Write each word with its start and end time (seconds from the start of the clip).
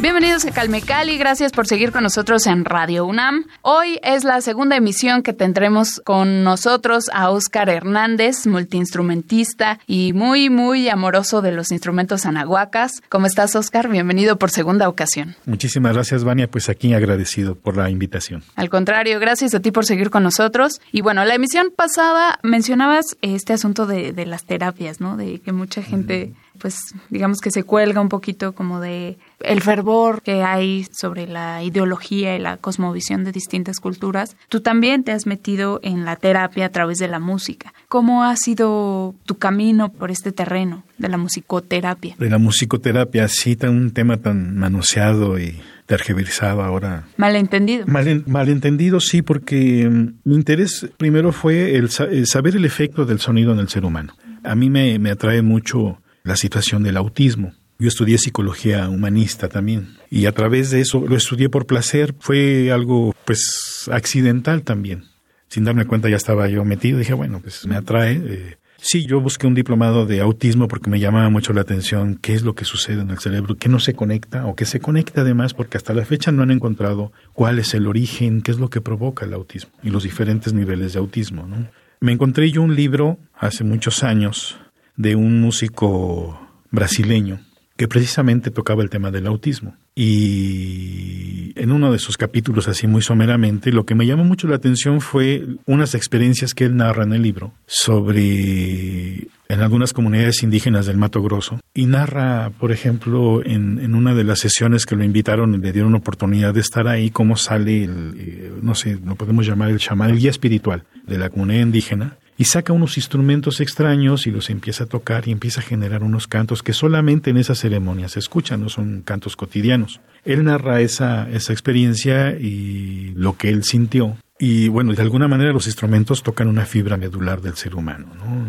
Bienvenidos 0.00 0.46
a 0.46 0.50
Calme 0.50 0.80
Cali, 0.80 1.18
gracias 1.18 1.52
por 1.52 1.66
seguir 1.66 1.92
con 1.92 2.02
nosotros 2.02 2.46
en 2.46 2.64
Radio 2.64 3.04
UNAM. 3.04 3.44
Hoy 3.60 4.00
es 4.02 4.24
la 4.24 4.40
segunda 4.40 4.74
emisión 4.76 5.22
que 5.22 5.34
tendremos 5.34 6.00
con 6.02 6.42
nosotros 6.42 7.10
a 7.12 7.28
Oscar 7.28 7.68
Hernández, 7.68 8.46
multiinstrumentista 8.46 9.78
y 9.86 10.14
muy, 10.14 10.48
muy 10.48 10.88
amoroso 10.88 11.42
de 11.42 11.52
los 11.52 11.70
instrumentos 11.70 12.24
anahuacas. 12.24 13.02
¿Cómo 13.10 13.26
estás, 13.26 13.54
Oscar? 13.56 13.90
Bienvenido 13.90 14.38
por 14.38 14.50
segunda 14.50 14.88
ocasión. 14.88 15.36
Muchísimas 15.44 15.92
gracias, 15.92 16.24
Vania. 16.24 16.50
Pues 16.50 16.70
aquí 16.70 16.94
agradecido 16.94 17.54
por 17.54 17.76
la 17.76 17.90
invitación. 17.90 18.42
Al 18.56 18.70
contrario, 18.70 19.20
gracias 19.20 19.54
a 19.54 19.60
ti 19.60 19.70
por 19.70 19.84
seguir 19.84 20.08
con 20.08 20.22
nosotros. 20.22 20.80
Y 20.92 21.02
bueno, 21.02 21.26
la 21.26 21.34
emisión 21.34 21.74
pasada 21.76 22.38
mencionabas 22.42 23.18
este 23.20 23.52
asunto 23.52 23.84
de, 23.84 24.14
de 24.14 24.24
las 24.24 24.46
terapias, 24.46 24.98
¿no? 24.98 25.18
De 25.18 25.40
que 25.40 25.52
mucha 25.52 25.82
gente 25.82 26.32
pues 26.60 26.94
digamos 27.08 27.40
que 27.40 27.50
se 27.50 27.64
cuelga 27.64 28.00
un 28.00 28.08
poquito 28.08 28.52
como 28.52 28.80
de 28.80 29.18
el 29.40 29.60
fervor 29.60 30.22
que 30.22 30.42
hay 30.42 30.86
sobre 30.92 31.26
la 31.26 31.62
ideología 31.62 32.36
y 32.36 32.38
la 32.38 32.56
cosmovisión 32.56 33.24
de 33.24 33.32
distintas 33.32 33.80
culturas. 33.80 34.36
Tú 34.48 34.60
también 34.60 35.04
te 35.04 35.12
has 35.12 35.26
metido 35.26 35.80
en 35.82 36.04
la 36.04 36.16
terapia 36.16 36.66
a 36.66 36.68
través 36.70 36.98
de 36.98 37.08
la 37.08 37.18
música. 37.18 37.72
¿Cómo 37.88 38.24
ha 38.24 38.36
sido 38.36 39.14
tu 39.24 39.36
camino 39.36 39.92
por 39.92 40.10
este 40.10 40.32
terreno 40.32 40.84
de 40.98 41.08
la 41.08 41.16
musicoterapia? 41.16 42.16
De 42.18 42.30
la 42.30 42.38
musicoterapia, 42.38 43.28
sí, 43.28 43.56
tan 43.56 43.70
un 43.70 43.90
tema 43.92 44.18
tan 44.18 44.56
manoseado 44.56 45.38
y 45.38 45.60
tergiversado 45.86 46.62
ahora. 46.62 47.04
Malentendido. 47.16 47.86
Mal, 47.86 48.22
malentendido, 48.26 49.00
sí, 49.00 49.22
porque 49.22 49.88
mm, 49.90 50.20
mi 50.24 50.34
interés 50.36 50.88
primero 50.96 51.32
fue 51.32 51.76
el, 51.76 51.90
saber 51.90 52.56
el 52.56 52.64
efecto 52.64 53.04
del 53.04 53.18
sonido 53.18 53.52
en 53.52 53.58
el 53.58 53.68
ser 53.68 53.84
humano. 53.84 54.14
A 54.44 54.54
mí 54.54 54.70
me, 54.70 54.98
me 54.98 55.10
atrae 55.10 55.42
mucho 55.42 56.00
la 56.22 56.36
situación 56.36 56.82
del 56.82 56.96
autismo. 56.96 57.52
Yo 57.80 57.88
estudié 57.88 58.18
psicología 58.18 58.90
humanista 58.90 59.48
también 59.48 59.96
y 60.10 60.26
a 60.26 60.32
través 60.32 60.70
de 60.70 60.82
eso 60.82 61.00
lo 61.08 61.16
estudié 61.16 61.48
por 61.48 61.64
placer, 61.64 62.14
fue 62.20 62.70
algo 62.70 63.14
pues 63.24 63.88
accidental 63.90 64.62
también. 64.64 65.04
Sin 65.48 65.64
darme 65.64 65.86
cuenta 65.86 66.10
ya 66.10 66.16
estaba 66.16 66.46
yo 66.48 66.62
metido, 66.66 66.98
dije, 66.98 67.14
bueno, 67.14 67.40
pues 67.40 67.66
me 67.66 67.76
atrae. 67.76 68.20
Eh. 68.22 68.56
Sí, 68.76 69.06
yo 69.06 69.22
busqué 69.22 69.46
un 69.46 69.54
diplomado 69.54 70.04
de 70.04 70.20
autismo 70.20 70.68
porque 70.68 70.90
me 70.90 71.00
llamaba 71.00 71.30
mucho 71.30 71.54
la 71.54 71.62
atención 71.62 72.16
qué 72.16 72.34
es 72.34 72.42
lo 72.42 72.54
que 72.54 72.66
sucede 72.66 73.00
en 73.00 73.10
el 73.10 73.18
cerebro, 73.18 73.56
qué 73.56 73.70
no 73.70 73.80
se 73.80 73.94
conecta 73.94 74.46
o 74.46 74.54
qué 74.54 74.66
se 74.66 74.78
conecta 74.78 75.22
además, 75.22 75.54
porque 75.54 75.78
hasta 75.78 75.94
la 75.94 76.04
fecha 76.04 76.32
no 76.32 76.42
han 76.42 76.50
encontrado 76.50 77.12
cuál 77.32 77.58
es 77.58 77.72
el 77.72 77.86
origen, 77.86 78.42
qué 78.42 78.50
es 78.50 78.58
lo 78.58 78.68
que 78.68 78.82
provoca 78.82 79.24
el 79.24 79.32
autismo 79.32 79.72
y 79.82 79.88
los 79.88 80.02
diferentes 80.02 80.52
niveles 80.52 80.92
de 80.92 80.98
autismo. 80.98 81.46
¿no? 81.46 81.66
Me 82.00 82.12
encontré 82.12 82.50
yo 82.50 82.60
un 82.60 82.76
libro 82.76 83.18
hace 83.34 83.64
muchos 83.64 84.04
años 84.04 84.58
de 84.96 85.16
un 85.16 85.40
músico 85.40 86.38
brasileño 86.70 87.40
que 87.80 87.88
precisamente 87.88 88.50
tocaba 88.50 88.82
el 88.82 88.90
tema 88.90 89.10
del 89.10 89.26
autismo. 89.26 89.74
Y 89.94 91.54
en 91.56 91.72
uno 91.72 91.90
de 91.90 91.98
sus 91.98 92.18
capítulos, 92.18 92.68
así 92.68 92.86
muy 92.86 93.00
someramente, 93.00 93.72
lo 93.72 93.86
que 93.86 93.94
me 93.94 94.04
llamó 94.04 94.22
mucho 94.22 94.48
la 94.48 94.56
atención 94.56 95.00
fue 95.00 95.46
unas 95.64 95.94
experiencias 95.94 96.52
que 96.52 96.66
él 96.66 96.76
narra 96.76 97.04
en 97.04 97.14
el 97.14 97.22
libro 97.22 97.54
sobre 97.66 99.28
en 99.48 99.60
algunas 99.60 99.94
comunidades 99.94 100.42
indígenas 100.42 100.84
del 100.84 100.98
Mato 100.98 101.22
Grosso 101.22 101.58
y 101.72 101.86
narra, 101.86 102.50
por 102.50 102.70
ejemplo, 102.70 103.42
en, 103.46 103.78
en 103.78 103.94
una 103.94 104.14
de 104.14 104.24
las 104.24 104.40
sesiones 104.40 104.84
que 104.84 104.94
lo 104.94 105.02
invitaron 105.02 105.54
y 105.54 105.58
le 105.58 105.72
dieron 105.72 105.94
oportunidad 105.94 106.52
de 106.52 106.60
estar 106.60 106.86
ahí, 106.86 107.08
cómo 107.08 107.36
sale 107.36 107.84
el, 107.84 108.14
eh, 108.18 108.52
no 108.60 108.74
sé, 108.74 108.98
lo 109.02 109.14
podemos 109.14 109.46
llamar 109.46 109.70
el 109.70 109.78
chamán, 109.78 110.10
el 110.10 110.18
guía 110.18 110.30
espiritual 110.30 110.84
de 111.06 111.16
la 111.16 111.30
comunidad 111.30 111.62
indígena, 111.62 112.18
y 112.40 112.46
saca 112.46 112.72
unos 112.72 112.96
instrumentos 112.96 113.60
extraños 113.60 114.26
y 114.26 114.30
los 114.30 114.48
empieza 114.48 114.84
a 114.84 114.86
tocar 114.86 115.28
y 115.28 115.30
empieza 115.30 115.60
a 115.60 115.62
generar 115.62 116.02
unos 116.02 116.26
cantos 116.26 116.62
que 116.62 116.72
solamente 116.72 117.28
en 117.28 117.36
esa 117.36 117.54
ceremonia 117.54 118.08
se 118.08 118.18
escuchan, 118.18 118.62
no 118.62 118.70
son 118.70 119.02
cantos 119.02 119.36
cotidianos. 119.36 120.00
Él 120.24 120.44
narra 120.44 120.80
esa, 120.80 121.28
esa 121.28 121.52
experiencia 121.52 122.30
y 122.30 123.12
lo 123.14 123.36
que 123.36 123.50
él 123.50 123.62
sintió. 123.62 124.16
Y 124.38 124.68
bueno, 124.68 124.94
de 124.94 125.02
alguna 125.02 125.28
manera 125.28 125.52
los 125.52 125.66
instrumentos 125.66 126.22
tocan 126.22 126.48
una 126.48 126.64
fibra 126.64 126.96
medular 126.96 127.42
del 127.42 127.56
ser 127.56 127.74
humano. 127.74 128.06
¿no? 128.16 128.48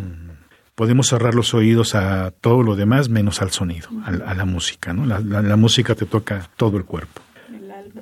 Podemos 0.74 1.08
cerrar 1.08 1.36
los 1.36 1.54
oídos 1.54 1.94
a 1.94 2.32
todo 2.32 2.64
lo 2.64 2.78
demás 2.78 3.10
menos 3.10 3.42
al 3.42 3.52
sonido, 3.52 3.90
a, 4.06 4.34
la 4.34 4.46
música. 4.46 4.94
¿no? 4.94 5.06
la 5.06 5.56
música 5.58 5.96
te 5.96 6.06
toca 6.06 6.50
todo 6.56 6.78
el 6.78 6.86
cuerpo 6.86 7.22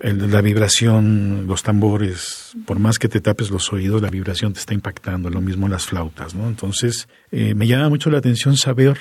la 0.02 0.42
vibración, 0.42 1.48
los 1.48 1.64
tambores, 1.64 2.54
por 2.66 2.80
más 2.80 3.00
que 3.00 3.08
te 3.08 3.22
tapes 3.22 3.50
los 3.50 3.72
oídos, 3.74 4.02
la 4.02 4.10
vibración 4.10 4.54
te 4.54 4.60
está 4.60 4.74
impactando, 4.74 5.30
lo 5.30 5.42
mismo 5.42 5.68
las 5.68 5.86
flautas, 5.86 6.36
¿no? 6.36 6.48
Entonces, 6.48 7.08
eh, 7.32 7.56
me 7.56 7.68
llama 7.68 7.90
mucho 7.90 8.10
la 8.10 8.20
atención 8.20 8.58
saber 8.58 8.98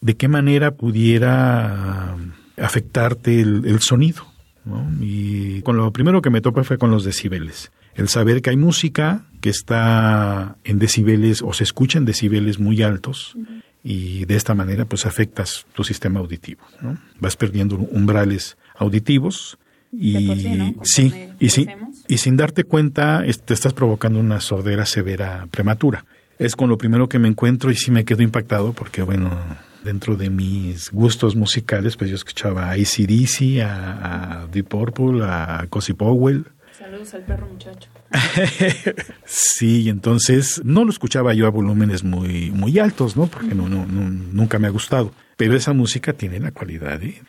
de 0.00 0.16
qué 0.16 0.28
manera 0.28 0.72
pudiera 0.72 2.16
afectarte 2.56 3.40
el, 3.40 3.80
sonido, 3.80 4.26
¿no? 4.64 4.86
Y 5.00 5.62
con 5.62 5.76
lo 5.76 5.92
primero 5.92 6.22
que 6.22 6.30
me 6.30 6.40
topa 6.40 6.64
fue 6.64 6.78
con 6.78 6.90
los 6.90 7.04
decibeles. 7.04 7.72
El 7.94 8.08
saber 8.08 8.42
que 8.42 8.50
hay 8.50 8.56
música 8.56 9.24
que 9.40 9.50
está 9.50 10.56
en 10.64 10.78
decibeles 10.78 11.42
o 11.42 11.52
se 11.52 11.64
escucha 11.64 11.98
en 11.98 12.04
decibeles 12.04 12.58
muy 12.58 12.82
altos 12.82 13.36
y 13.84 14.24
de 14.24 14.36
esta 14.36 14.54
manera 14.54 14.84
pues 14.84 15.06
afectas 15.06 15.66
tu 15.74 15.84
sistema 15.84 16.20
auditivo, 16.20 16.62
¿no? 16.80 16.98
Vas 17.20 17.36
perdiendo 17.36 17.76
umbrales 17.76 18.56
auditivos 18.76 19.58
y 19.92 20.74
sí, 20.82 21.28
y 21.38 21.50
sí, 21.50 21.68
y 22.08 22.18
sin 22.18 22.36
darte 22.36 22.64
cuenta 22.64 23.22
te 23.44 23.54
estás 23.54 23.74
provocando 23.74 24.18
una 24.18 24.40
sordera 24.40 24.86
severa 24.86 25.46
prematura. 25.50 26.04
Es 26.38 26.56
con 26.56 26.68
lo 26.68 26.78
primero 26.78 27.08
que 27.08 27.18
me 27.18 27.28
encuentro 27.28 27.70
y 27.70 27.76
sí 27.76 27.90
me 27.90 28.04
quedo 28.04 28.22
impactado 28.22 28.72
porque 28.72 29.02
bueno, 29.02 29.30
dentro 29.84 30.16
de 30.16 30.30
mis 30.30 30.90
gustos 30.90 31.36
musicales, 31.36 31.96
pues 31.96 32.10
yo 32.10 32.16
escuchaba 32.16 32.70
a 32.70 32.72
ACDC, 32.72 33.60
a, 33.62 34.42
a 34.42 34.46
Deep 34.46 34.68
Purple, 34.68 35.24
a 35.24 35.66
Cosi 35.68 35.92
Powell. 35.92 36.46
Saludos 36.78 37.12
al 37.14 37.22
perro 37.22 37.46
muchacho. 37.46 37.88
sí, 39.24 39.88
entonces 39.88 40.62
no 40.64 40.84
lo 40.84 40.90
escuchaba 40.90 41.34
yo 41.34 41.46
a 41.46 41.50
volúmenes 41.50 42.02
muy, 42.02 42.50
muy 42.50 42.78
altos, 42.78 43.16
¿no? 43.16 43.26
Porque 43.26 43.54
no, 43.54 43.68
no, 43.68 43.86
nunca 43.86 44.58
me 44.58 44.68
ha 44.68 44.70
gustado. 44.70 45.12
Pero 45.36 45.54
esa 45.54 45.72
música 45.72 46.12
tiene 46.12 46.40
la 46.40 46.50
cualidad 46.50 46.98
de, 46.98 47.20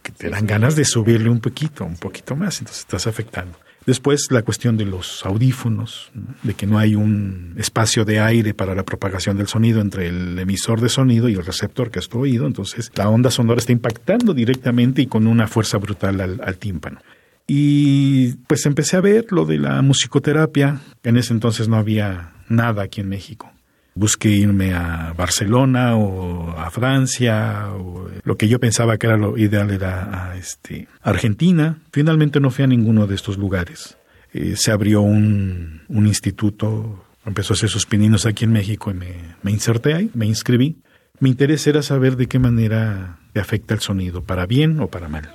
que 0.00 0.12
te 0.12 0.28
dan 0.28 0.46
ganas 0.46 0.76
de 0.76 0.84
subirle 0.84 1.30
un 1.30 1.40
poquito, 1.40 1.84
un 1.84 1.96
poquito 1.96 2.36
más, 2.36 2.58
entonces 2.58 2.80
estás 2.80 3.06
afectando. 3.06 3.58
Después 3.86 4.26
la 4.30 4.42
cuestión 4.42 4.76
de 4.76 4.84
los 4.84 5.24
audífonos, 5.24 6.10
de 6.42 6.54
que 6.54 6.66
no 6.66 6.76
hay 6.76 6.96
un 6.96 7.54
espacio 7.56 8.04
de 8.04 8.18
aire 8.18 8.52
para 8.52 8.74
la 8.74 8.82
propagación 8.82 9.36
del 9.36 9.46
sonido 9.46 9.80
entre 9.80 10.08
el 10.08 10.38
emisor 10.38 10.80
de 10.80 10.88
sonido 10.88 11.28
y 11.28 11.34
el 11.34 11.44
receptor 11.46 11.90
que 11.90 12.00
es 12.00 12.08
tu 12.08 12.18
oído, 12.18 12.46
entonces 12.46 12.90
la 12.96 13.08
onda 13.08 13.30
sonora 13.30 13.58
está 13.58 13.70
impactando 13.70 14.34
directamente 14.34 15.02
y 15.02 15.06
con 15.06 15.28
una 15.28 15.46
fuerza 15.46 15.78
brutal 15.78 16.20
al 16.20 16.56
tímpano. 16.56 16.98
Y 17.46 18.34
pues 18.48 18.66
empecé 18.66 18.96
a 18.96 19.00
ver 19.00 19.26
lo 19.30 19.44
de 19.44 19.58
la 19.58 19.80
musicoterapia. 19.82 20.80
En 21.02 21.16
ese 21.16 21.32
entonces 21.32 21.68
no 21.68 21.76
había 21.76 22.32
nada 22.48 22.82
aquí 22.82 23.00
en 23.00 23.08
México. 23.08 23.50
Busqué 23.94 24.28
irme 24.28 24.74
a 24.74 25.14
Barcelona 25.16 25.96
o 25.96 26.50
a 26.50 26.70
Francia, 26.70 27.68
o 27.72 28.10
lo 28.24 28.36
que 28.36 28.48
yo 28.48 28.58
pensaba 28.58 28.98
que 28.98 29.06
era 29.06 29.16
lo 29.16 29.38
ideal 29.38 29.70
era 29.70 30.30
a 30.30 30.36
este, 30.36 30.86
Argentina. 31.00 31.78
Finalmente 31.92 32.40
no 32.40 32.50
fui 32.50 32.64
a 32.64 32.68
ninguno 32.68 33.06
de 33.06 33.14
estos 33.14 33.38
lugares. 33.38 33.96
Eh, 34.34 34.54
se 34.56 34.70
abrió 34.70 35.00
un, 35.00 35.82
un, 35.88 36.06
instituto, 36.06 37.06
empezó 37.24 37.54
a 37.54 37.56
hacer 37.56 37.70
sus 37.70 37.86
pininos 37.86 38.26
aquí 38.26 38.44
en 38.44 38.52
México 38.52 38.90
y 38.90 38.94
me, 38.94 39.14
me 39.42 39.50
inserté 39.50 39.94
ahí, 39.94 40.10
me 40.12 40.26
inscribí. 40.26 40.76
Mi 41.20 41.30
interés 41.30 41.66
era 41.66 41.80
saber 41.80 42.16
de 42.16 42.26
qué 42.26 42.38
manera 42.38 43.18
afecta 43.40 43.74
el 43.74 43.80
sonido, 43.80 44.24
para 44.24 44.46
bien 44.46 44.80
o 44.80 44.88
para 44.88 45.08
mal. 45.08 45.30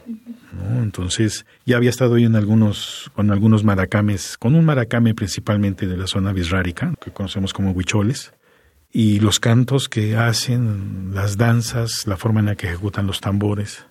Entonces, 0.82 1.46
ya 1.66 1.78
había 1.78 1.90
estado 1.90 2.16
ahí 2.16 2.26
en 2.26 2.36
algunos, 2.36 3.12
con 3.16 3.32
algunos 3.32 3.64
maracames, 3.64 4.38
con 4.38 4.56
un 4.56 4.66
maracame 4.66 5.14
principalmente 5.14 5.88
de 5.88 5.98
la 5.98 6.08
zona 6.08 6.34
bisrárica, 6.34 6.94
que 7.02 7.12
conocemos 7.12 7.54
como 7.54 7.72
huicholes, 7.72 8.34
y 8.92 9.20
los 9.20 9.40
cantos 9.40 9.88
que 9.88 10.18
hacen, 10.18 11.12
las 11.14 11.38
danzas, 11.38 12.08
la 12.08 12.18
forma 12.18 12.42
en 12.42 12.48
la 12.48 12.56
que 12.56 12.68
ejecutan 12.68 13.08
los 13.08 13.22
tambores, 13.22 13.86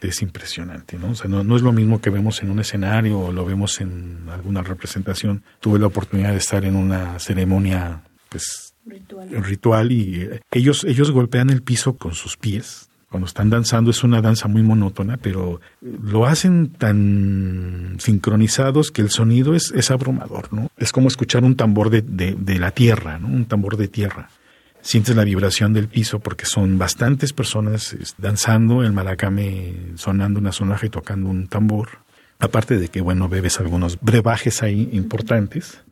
es 0.00 0.22
impresionante, 0.22 0.98
¿no? 0.98 1.10
O 1.10 1.14
sea, 1.14 1.28
no, 1.28 1.56
es 1.56 1.62
lo 1.62 1.72
mismo 1.72 2.00
que 2.00 2.08
vemos 2.08 2.42
en 2.42 2.50
un 2.50 2.60
escenario 2.60 3.18
o 3.18 3.32
lo 3.32 3.44
vemos 3.44 3.80
en 3.82 4.28
alguna 4.30 4.62
representación. 4.62 5.42
Tuve 5.60 5.78
la 5.78 5.88
oportunidad 5.88 6.30
de 6.30 6.38
estar 6.38 6.64
en 6.64 6.74
una 6.74 7.18
ceremonia, 7.18 8.02
pues, 8.30 8.74
ritual, 8.86 9.28
ritual 9.44 9.92
y 9.92 10.30
ellos, 10.52 10.84
ellos 10.84 11.10
golpean 11.10 11.50
el 11.50 11.62
piso 11.62 11.98
con 11.98 12.14
sus 12.14 12.38
pies 12.38 12.89
cuando 13.10 13.26
están 13.26 13.50
danzando 13.50 13.90
es 13.90 14.04
una 14.04 14.22
danza 14.22 14.46
muy 14.46 14.62
monótona, 14.62 15.16
pero 15.16 15.60
lo 15.80 16.26
hacen 16.26 16.70
tan 16.70 17.96
sincronizados 17.98 18.92
que 18.92 19.02
el 19.02 19.10
sonido 19.10 19.56
es, 19.56 19.72
es 19.74 19.90
abrumador, 19.90 20.52
¿no? 20.52 20.70
Es 20.76 20.92
como 20.92 21.08
escuchar 21.08 21.42
un 21.42 21.56
tambor 21.56 21.90
de, 21.90 22.02
de, 22.02 22.58
la 22.60 22.70
tierra, 22.70 23.18
¿no? 23.18 23.26
Un 23.26 23.46
tambor 23.46 23.76
de 23.76 23.88
tierra. 23.88 24.30
Sientes 24.80 25.16
la 25.16 25.24
vibración 25.24 25.72
del 25.72 25.88
piso 25.88 26.20
porque 26.20 26.46
son 26.46 26.78
bastantes 26.78 27.32
personas 27.32 27.96
danzando, 28.16 28.84
el 28.84 28.92
malacame 28.92 29.74
sonando 29.96 30.38
una 30.38 30.52
sonaja 30.52 30.86
y 30.86 30.90
tocando 30.90 31.28
un 31.28 31.48
tambor. 31.48 31.88
Aparte 32.38 32.78
de 32.78 32.88
que, 32.88 33.00
bueno, 33.00 33.28
bebes 33.28 33.58
algunos 33.58 34.00
brebajes 34.00 34.62
ahí 34.62 34.88
importantes. 34.92 35.82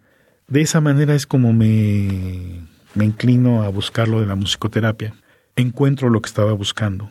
De 0.47 0.61
esa 0.61 0.81
manera 0.81 1.17
es 1.17 1.27
como 1.27 1.53
me, 1.53 2.61
me 2.95 3.05
inclino 3.05 3.65
a 3.65 3.69
buscar 3.71 4.07
lo 4.07 4.21
de 4.21 4.27
la 4.27 4.37
musicoterapia 4.37 5.15
encuentro 5.63 6.11
lo 6.11 6.21
que 6.21 6.29
estaba 6.29 6.53
buscando, 6.53 7.11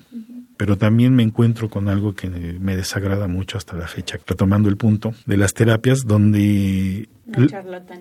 pero 0.57 0.77
también 0.77 1.15
me 1.15 1.23
encuentro 1.23 1.69
con 1.69 1.87
algo 1.87 2.13
que 2.13 2.29
me 2.29 2.75
desagrada 2.75 3.27
mucho 3.27 3.57
hasta 3.57 3.75
la 3.75 3.87
fecha, 3.87 4.19
retomando 4.25 4.69
el 4.69 4.77
punto 4.77 5.13
de 5.25 5.37
las 5.37 5.53
terapias 5.53 6.05
donde 6.05 7.07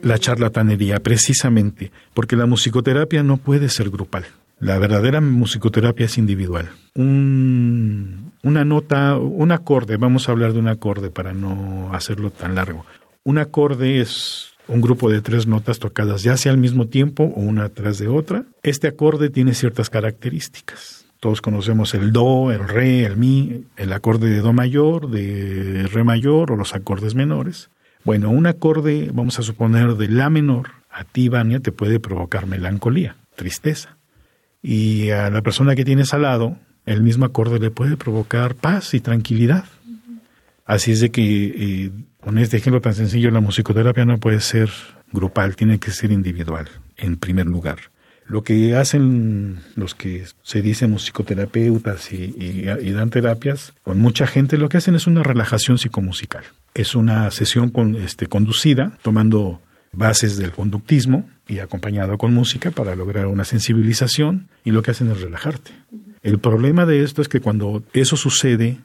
la 0.02 0.19
charlatanería. 0.19 1.00
precisamente, 1.00 1.93
porque 2.14 2.37
la 2.37 2.46
musicoterapia 2.46 3.22
no 3.22 3.37
puede 3.37 3.69
ser 3.69 3.90
grupal. 3.90 4.25
La 4.58 4.78
verdadera 4.78 5.20
musicoterapia 5.20 6.06
es 6.06 6.16
individual. 6.16 6.70
Un, 6.94 8.32
una 8.42 8.64
nota, 8.64 9.19
un 9.19 9.52
acorde, 9.52 9.99
vamos 9.99 10.28
a 10.28 10.32
hablar 10.32 10.54
de 10.54 10.60
un 10.60 10.69
acorde 10.69 11.10
para 11.10 11.34
no 11.34 11.90
hacerlo 11.92 12.31
tan 12.31 12.54
largo. 12.54 12.87
Un 13.22 13.38
acorde 13.38 14.00
es 14.00 14.55
un 14.68 14.80
grupo 14.80 15.10
de 15.10 15.22
tres 15.22 15.46
notas 15.46 15.78
tocadas 15.78 16.22
ya 16.22 16.36
sea 16.36 16.52
al 16.52 16.58
mismo 16.58 16.86
tiempo 16.86 17.24
o 17.24 17.40
una 17.40 17.68
tras 17.68 17.98
de 17.98 18.08
otra. 18.08 18.44
Este 18.62 18.88
acorde 18.88 19.30
tiene 19.30 19.54
ciertas 19.54 19.90
características. 19.90 21.06
Todos 21.20 21.40
conocemos 21.40 21.94
el 21.94 22.12
do, 22.12 22.52
el 22.52 22.68
re, 22.68 23.04
el 23.04 23.16
mi, 23.16 23.64
el 23.76 23.92
acorde 23.92 24.28
de 24.28 24.40
do 24.40 24.52
mayor, 24.52 25.10
de 25.10 25.88
re 25.90 26.04
mayor 26.04 26.52
o 26.52 26.56
los 26.56 26.74
acordes 26.74 27.14
menores. 27.14 27.70
Bueno, 28.04 28.30
un 28.30 28.46
acorde, 28.46 29.10
vamos 29.12 29.38
a 29.38 29.42
suponer, 29.42 29.94
de 29.94 30.08
la 30.08 30.30
menor, 30.30 30.70
a 30.90 31.04
ti, 31.04 31.28
Vania, 31.28 31.60
te 31.60 31.72
puede 31.72 31.98
provocar 31.98 32.46
melancolía, 32.46 33.16
tristeza. 33.34 33.96
Y 34.62 35.10
a 35.10 35.30
la 35.30 35.42
persona 35.42 35.74
que 35.74 35.84
tienes 35.84 36.14
al 36.14 36.22
lado, 36.22 36.56
el 36.84 37.02
mismo 37.02 37.24
acorde 37.24 37.58
le 37.58 37.70
puede 37.70 37.96
provocar 37.96 38.54
paz 38.54 38.94
y 38.94 39.00
tranquilidad. 39.00 39.64
Así 40.64 40.92
es 40.92 41.00
de 41.00 41.10
que 41.10 41.22
eh, 41.22 41.90
con 42.26 42.38
este 42.38 42.56
ejemplo 42.56 42.81
tan 42.81 42.93
sencillo, 42.93 43.31
la 43.31 43.38
musicoterapia 43.38 44.05
no 44.05 44.19
puede 44.19 44.40
ser 44.40 44.69
grupal, 45.12 45.55
tiene 45.55 45.78
que 45.78 45.93
ser 45.93 46.11
individual, 46.11 46.69
en 46.96 47.19
primer 47.19 47.46
lugar. 47.46 47.78
Lo 48.26 48.43
que 48.43 48.75
hacen 48.75 49.61
los 49.76 49.94
que 49.94 50.25
se 50.43 50.61
dicen 50.61 50.90
musicoterapeutas 50.90 52.12
y, 52.12 52.62
dan 52.90 53.11
terapias, 53.11 53.75
con 53.84 54.00
mucha 54.00 54.26
gente 54.26 54.58
lo 54.58 54.69
que 54.69 54.78
hacen 54.78 54.96
es 54.96 55.06
una 55.06 55.23
relajación 55.23 55.78
psicomusical. 55.78 56.43
Es 56.75 56.96
una 56.96 57.31
sesión 57.31 57.70
con, 57.70 57.94
este, 57.94 58.26
conducida, 58.26 58.99
tomando 59.02 59.61
bases 59.93 60.37
del 60.37 60.50
conductismo 60.50 61.31
y 61.46 61.61
acompañado 61.61 62.19
con 62.19 62.34
música 62.34 62.73
para 62.73 62.96
lograr 62.96 63.28
una 63.28 63.44
sensibilización 63.44 64.49
y 64.64 64.73
lo 64.73 64.82
que 64.82 64.90
hacen 64.90 65.12
es 65.12 65.20
relajarte. 65.20 65.70
El 66.25 66.40
problema 66.40 66.87
de 66.87 67.05
esto 67.05 67.23
es 67.23 67.28
que 67.28 67.38
cuando 67.38 67.84
eso 67.93 68.17
sucede, 68.17 68.78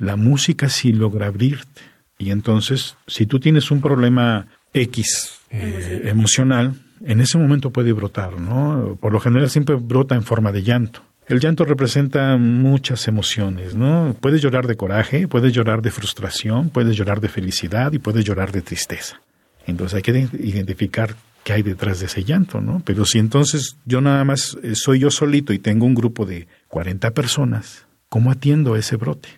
la 0.00 0.16
música 0.16 0.68
sí 0.68 0.92
logra 0.92 1.28
abrirte 1.28 1.97
y 2.18 2.30
entonces, 2.30 2.96
si 3.06 3.26
tú 3.26 3.38
tienes 3.38 3.70
un 3.70 3.80
problema 3.80 4.46
X 4.74 5.38
eh, 5.50 6.02
emocional, 6.06 6.74
en 7.04 7.20
ese 7.20 7.38
momento 7.38 7.70
puede 7.70 7.92
brotar, 7.92 8.40
¿no? 8.40 8.98
Por 9.00 9.12
lo 9.12 9.20
general 9.20 9.48
siempre 9.48 9.76
brota 9.76 10.16
en 10.16 10.24
forma 10.24 10.50
de 10.50 10.62
llanto. 10.64 11.02
El 11.28 11.40
llanto 11.40 11.64
representa 11.64 12.36
muchas 12.38 13.06
emociones, 13.06 13.74
¿no? 13.74 14.16
Puedes 14.20 14.40
llorar 14.40 14.66
de 14.66 14.76
coraje, 14.76 15.28
puedes 15.28 15.52
llorar 15.52 15.82
de 15.82 15.90
frustración, 15.90 16.70
puedes 16.70 16.96
llorar 16.96 17.20
de 17.20 17.28
felicidad 17.28 17.92
y 17.92 17.98
puedes 17.98 18.24
llorar 18.24 18.50
de 18.50 18.62
tristeza. 18.62 19.20
Entonces 19.66 19.96
hay 19.96 20.02
que 20.02 20.28
identificar 20.38 21.14
qué 21.44 21.52
hay 21.52 21.62
detrás 21.62 22.00
de 22.00 22.06
ese 22.06 22.24
llanto, 22.24 22.60
¿no? 22.60 22.82
Pero 22.84 23.04
si 23.04 23.18
entonces 23.18 23.76
yo 23.84 24.00
nada 24.00 24.24
más 24.24 24.56
eh, 24.62 24.74
soy 24.74 25.00
yo 25.00 25.10
solito 25.10 25.52
y 25.52 25.58
tengo 25.58 25.86
un 25.86 25.94
grupo 25.94 26.24
de 26.24 26.48
40 26.68 27.10
personas, 27.12 27.86
¿cómo 28.08 28.30
atiendo 28.30 28.74
ese 28.74 28.96
brote? 28.96 29.28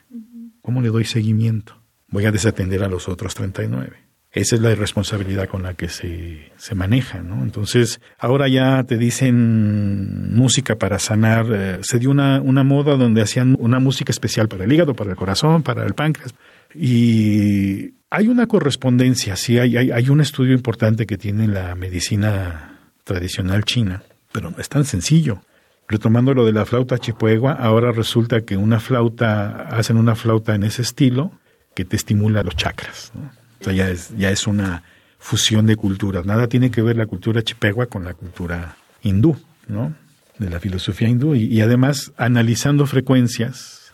¿Cómo 0.63 0.81
le 0.81 0.89
doy 0.89 1.05
seguimiento? 1.05 1.80
Voy 2.11 2.27
a 2.27 2.33
desatender 2.33 2.83
a 2.83 2.89
los 2.89 3.09
otros 3.09 3.35
39. 3.35 4.11
Esa 4.33 4.55
es 4.55 4.63
la 4.63 4.71
irresponsabilidad 4.71 5.49
con 5.49 5.65
la 5.65 5.75
que 5.75 5.89
se, 5.89 6.53
se 6.57 6.75
maneja, 6.77 7.21
¿no? 7.21 7.43
Entonces, 7.43 8.01
ahora 8.17 8.47
ya 8.47 8.85
te 8.85 8.97
dicen 8.97 10.33
música 10.33 10.77
para 10.77 11.01
sanar. 11.01 11.47
Eh, 11.53 11.79
se 11.83 11.99
dio 11.99 12.11
una, 12.11 12.41
una 12.41 12.63
moda 12.63 12.97
donde 12.97 13.23
hacían 13.23 13.57
una 13.59 13.81
música 13.81 14.13
especial 14.13 14.47
para 14.47 14.65
el 14.65 14.73
hígado, 14.73 14.95
para 14.95 15.11
el 15.11 15.17
corazón, 15.17 15.65
para 15.65 15.85
el 15.85 15.95
páncreas. 15.95 16.33
Y 16.75 17.95
hay 18.09 18.29
una 18.29 18.47
correspondencia, 18.47 19.35
sí, 19.35 19.59
hay, 19.59 19.77
hay, 19.77 19.91
hay 19.91 20.09
un 20.09 20.21
estudio 20.21 20.55
importante 20.55 21.07
que 21.07 21.19
tiene 21.19 21.49
la 21.49 21.75
medicina 21.75 22.79
tradicional 23.03 23.65
china, 23.65 24.05
pero 24.31 24.51
no 24.53 24.59
es 24.59 24.69
tan 24.69 24.85
sencillo. 24.85 25.43
Retomando 25.89 26.35
lo 26.35 26.47
de 26.47 26.53
la 26.53 26.67
flauta 26.67 26.99
chipuegua, 26.99 27.53
ahora 27.53 27.91
resulta 27.91 28.43
que 28.43 28.57
una 28.57 28.79
flauta, 28.79 29.63
hacen 29.71 29.97
una 29.97 30.15
flauta 30.15 30.55
en 30.55 30.63
ese 30.63 30.83
estilo, 30.83 31.33
que 31.75 31.85
te 31.85 31.97
estimula 31.97 32.43
los 32.43 32.57
chakras. 32.57 33.13
Ya 33.61 33.89
es, 33.89 34.17
ya 34.17 34.31
es 34.31 34.47
una 34.47 34.83
fusión 35.19 35.67
de 35.67 35.77
culturas. 35.77 36.25
Nada 36.25 36.49
tiene 36.49 36.71
que 36.71 36.83
ver 36.83 36.97
la 36.97 37.07
cultura 37.07 37.43
chipegua 37.43 37.87
con 37.87 38.05
la 38.05 38.15
cultura 38.15 38.77
hindú, 39.03 39.37
¿no? 39.69 39.95
De 40.39 40.49
la 40.49 40.59
filosofía 40.59 41.09
hindú. 41.09 41.35
Y, 41.35 41.61
además, 41.61 42.13
analizando 42.17 42.87
frecuencias, 42.87 43.93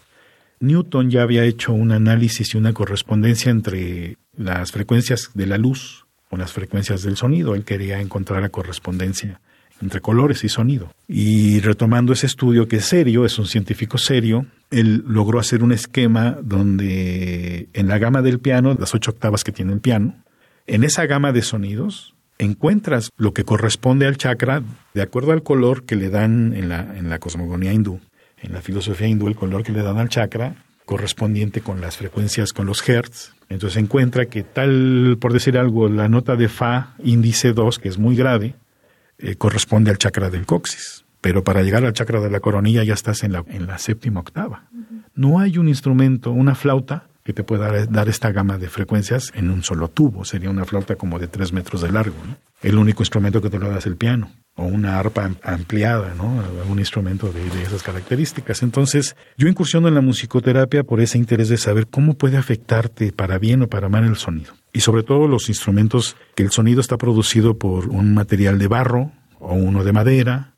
Newton 0.61 1.11
ya 1.11 1.23
había 1.23 1.45
hecho 1.45 1.73
un 1.73 1.91
análisis 1.91 2.55
y 2.55 2.59
una 2.59 2.73
correspondencia 2.73 3.51
entre 3.51 4.17
las 4.37 4.71
frecuencias 4.71 5.31
de 5.35 5.47
la 5.47 5.59
luz 5.59 6.07
con 6.31 6.39
las 6.39 6.53
frecuencias 6.53 7.03
del 7.03 7.17
sonido. 7.17 7.55
Él 7.57 7.65
quería 7.65 8.01
encontrar 8.01 8.41
la 8.41 8.49
correspondencia 8.49 9.41
entre 9.83 10.01
colores 10.01 10.45
y 10.45 10.49
sonido. 10.49 10.93
Y 11.09 11.61
retomando 11.61 12.13
ese 12.13 12.27
estudio 12.27 12.69
que 12.69 12.77
es 12.77 12.87
serio, 12.87 13.27
es 13.27 13.39
un 13.39 13.47
científico 13.47 13.99
serio, 13.99 14.47
él 14.71 15.05
logró 15.07 15.39
hacer 15.39 15.63
un 15.63 15.73
esquema 15.73 16.39
donde 16.43 17.69
en 17.73 17.89
la 17.89 17.99
gama 17.99 18.23
del 18.23 18.41
piano, 18.41 18.77
las 18.79 18.95
ocho 18.95 19.13
octavas 19.13 19.45
que 19.45 19.53
tiene 19.53 19.73
el 19.73 19.81
piano, 19.81 20.23
en 20.67 20.85
esa 20.85 21.07
gama 21.07 21.33
de 21.33 21.43
sonidos 21.43 22.15
encuentras 22.39 23.11
lo 23.17 23.33
que 23.33 23.45
corresponde 23.45 24.07
al 24.07 24.17
chakra 24.17 24.63
de 24.95 25.03
acuerdo 25.03 25.33
al 25.33 25.43
color 25.43 25.85
que 25.85 25.97
le 25.97 26.11
dan 26.11 26.55
en 26.55 26.69
la, 26.69 26.97
en 26.97 27.09
la 27.09 27.19
cosmogonía 27.19 27.73
hindú. 27.73 28.01
En 28.43 28.53
la 28.53 28.61
filosofía 28.61 29.07
hindú, 29.07 29.29
el 29.29 29.37
color 29.37 29.63
que 29.63 29.73
le 29.73 29.83
dan 29.83 29.99
al 29.99 30.09
chakra 30.09 30.65
correspondiente 30.85 31.63
con 31.63 31.81
las 31.81 31.97
frecuencias, 31.97 32.53
con 32.53 32.67
los 32.67 32.87
hertz. 32.89 33.33
Entonces 33.49 33.83
encuentra 33.83 34.27
que 34.27 34.43
tal, 34.43 35.17
por 35.21 35.33
decir 35.33 35.57
algo, 35.57 35.89
la 35.89 36.09
nota 36.09 36.37
de 36.37 36.49
Fa 36.49 36.95
índice 37.03 37.53
2, 37.53 37.79
que 37.79 37.89
es 37.89 37.99
muy 37.99 38.17
grave, 38.17 38.55
eh, 39.19 39.37
corresponde 39.37 39.91
al 39.91 39.99
chakra 39.99 40.31
del 40.31 40.47
coxis 40.47 41.06
pero 41.27 41.43
para 41.43 41.65
llegar 41.65 41.85
al 41.85 41.93
chakra 41.93 42.21
de 42.21 42.31
la 42.31 42.39
coronilla 42.39 42.85
ya 42.85 42.95
estás 42.95 43.25
en 43.25 43.33
la, 43.33 43.45
en 43.49 43.67
la 43.67 43.79
séptima 43.79 44.21
octava. 44.21 44.69
No 45.17 45.41
hay 45.41 45.59
un 45.59 45.67
instrumento, 45.67 46.31
una 46.31 46.55
flauta, 46.55 47.09
que 47.25 47.33
te 47.33 47.43
pueda 47.43 47.85
dar 47.87 48.09
esta 48.09 48.31
gama 48.31 48.59
de 48.59 48.69
frecuencias 48.69 49.33
en 49.35 49.51
un 49.51 49.65
solo 49.65 49.89
tubo. 49.89 50.25
Sería 50.25 50.51
una 50.51 50.65
flauta 50.65 50.95
como 50.95 51.19
de 51.19 51.27
tres 51.27 51.53
metros 51.53 51.83
de 51.83 51.91
largo. 51.91 52.15
El 52.63 52.79
único 52.79 53.03
instrumento 53.03 53.43
que 53.43 53.51
te 53.51 53.59
lo 53.59 53.69
da 53.69 53.79
es 53.79 53.87
el 53.87 53.97
piano 53.97 54.31
o 54.55 54.67
una 54.67 55.01
arpa 55.01 55.33
ampliada, 55.43 56.15
¿no? 56.17 56.45
Un 56.71 56.79
instrumento 56.79 57.33
de, 57.33 57.43
de, 57.51 57.65
esas 57.65 57.83
características. 57.83 58.63
Entonces, 58.63 59.17
yo 59.37 59.49
incursiono 59.49 59.89
en 59.89 59.97
la 59.97 60.03
musicoterapia 60.03 60.85
por 60.85 61.01
ese 61.01 61.19
interés 61.19 61.49
de 61.49 61.57
saber 61.57 61.89
cómo 61.89 62.15
puede 62.15 62.37
afectarte 62.37 63.11
para 63.11 63.39
bien 63.39 63.63
o 63.63 63.67
para 63.67 63.89
mal 63.89 64.05
el 64.05 64.15
sonido. 64.15 64.55
Y 64.73 64.79
sobre 64.79 65.03
todo 65.03 65.27
los 65.27 65.49
instrumentos 65.49 66.17
que 66.37 66.45
el 66.45 66.53
sonido 66.53 66.81
está 66.81 66.97
producido 66.97 67.59
por 67.59 67.89
un 67.89 68.15
material 68.15 68.61
de 68.61 68.69
barro 68.69 69.11
o 69.41 69.55
uno 69.55 69.83
de 69.83 69.93
madera 69.93 70.53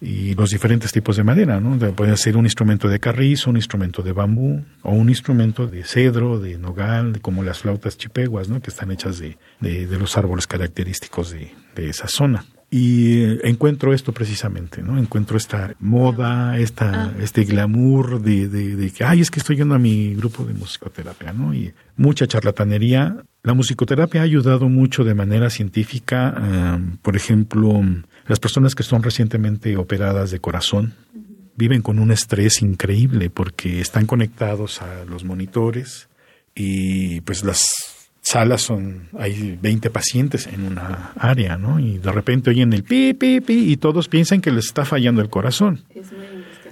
y 0.00 0.34
los 0.34 0.50
diferentes 0.50 0.92
tipos 0.92 1.16
de 1.16 1.24
madera, 1.24 1.60
¿no? 1.60 1.78
Puede 1.92 2.16
ser 2.16 2.36
un 2.36 2.46
instrumento 2.46 2.88
de 2.88 2.98
carrizo, 2.98 3.50
un 3.50 3.56
instrumento 3.56 4.02
de 4.02 4.12
bambú 4.12 4.64
o 4.82 4.92
un 4.92 5.10
instrumento 5.10 5.66
de 5.66 5.84
cedro, 5.84 6.38
de 6.38 6.56
nogal, 6.56 7.20
como 7.20 7.42
las 7.42 7.58
flautas 7.58 7.98
chipeguas, 7.98 8.48
¿no? 8.48 8.60
Que 8.62 8.70
están 8.70 8.90
hechas 8.90 9.18
de, 9.18 9.36
de, 9.60 9.98
los 9.98 10.16
árboles 10.16 10.46
característicos 10.46 11.30
de, 11.30 11.52
de 11.74 11.90
esa 11.90 12.08
zona. 12.08 12.46
Y 12.72 13.24
encuentro 13.44 13.92
esto 13.92 14.12
precisamente, 14.12 14.80
¿no? 14.80 14.96
Encuentro 14.96 15.36
esta 15.36 15.74
moda, 15.80 16.56
esta, 16.56 17.06
ah. 17.06 17.12
este 17.20 17.44
glamour 17.44 18.22
de, 18.22 18.48
de, 18.48 18.76
de, 18.76 18.90
que, 18.92 19.02
ay, 19.02 19.20
es 19.20 19.30
que 19.32 19.40
estoy 19.40 19.56
yendo 19.56 19.74
a 19.74 19.78
mi 19.78 20.14
grupo 20.14 20.44
de 20.44 20.54
musicoterapia, 20.54 21.32
¿no? 21.32 21.52
Y 21.52 21.74
mucha 21.96 22.28
charlatanería. 22.28 23.24
La 23.42 23.54
musicoterapia 23.54 24.20
ha 24.20 24.24
ayudado 24.24 24.68
mucho 24.68 25.02
de 25.02 25.14
manera 25.14 25.50
científica, 25.50 26.78
por 27.02 27.16
ejemplo, 27.16 27.82
las 28.26 28.38
personas 28.38 28.74
que 28.74 28.82
son 28.82 29.02
recientemente 29.02 29.76
operadas 29.76 30.30
de 30.30 30.38
corazón 30.40 30.94
viven 31.56 31.82
con 31.82 31.98
un 31.98 32.12
estrés 32.12 32.62
increíble 32.62 33.30
porque 33.30 33.80
están 33.80 34.06
conectados 34.06 34.80
a 34.82 35.04
los 35.04 35.24
monitores 35.24 36.08
y 36.54 37.20
pues 37.22 37.44
las 37.44 37.89
salas 38.30 38.62
son, 38.62 39.08
hay 39.18 39.58
20 39.60 39.90
pacientes 39.90 40.46
en 40.46 40.64
una 40.64 41.12
área, 41.16 41.56
¿no? 41.56 41.80
Y 41.80 41.98
de 41.98 42.12
repente 42.12 42.50
oyen 42.50 42.72
el 42.72 42.84
pi, 42.84 43.12
pi, 43.12 43.40
pi 43.40 43.72
y 43.72 43.76
todos 43.76 44.06
piensan 44.06 44.40
que 44.40 44.52
les 44.52 44.66
está 44.66 44.84
fallando 44.84 45.20
el 45.20 45.28
corazón. 45.28 45.82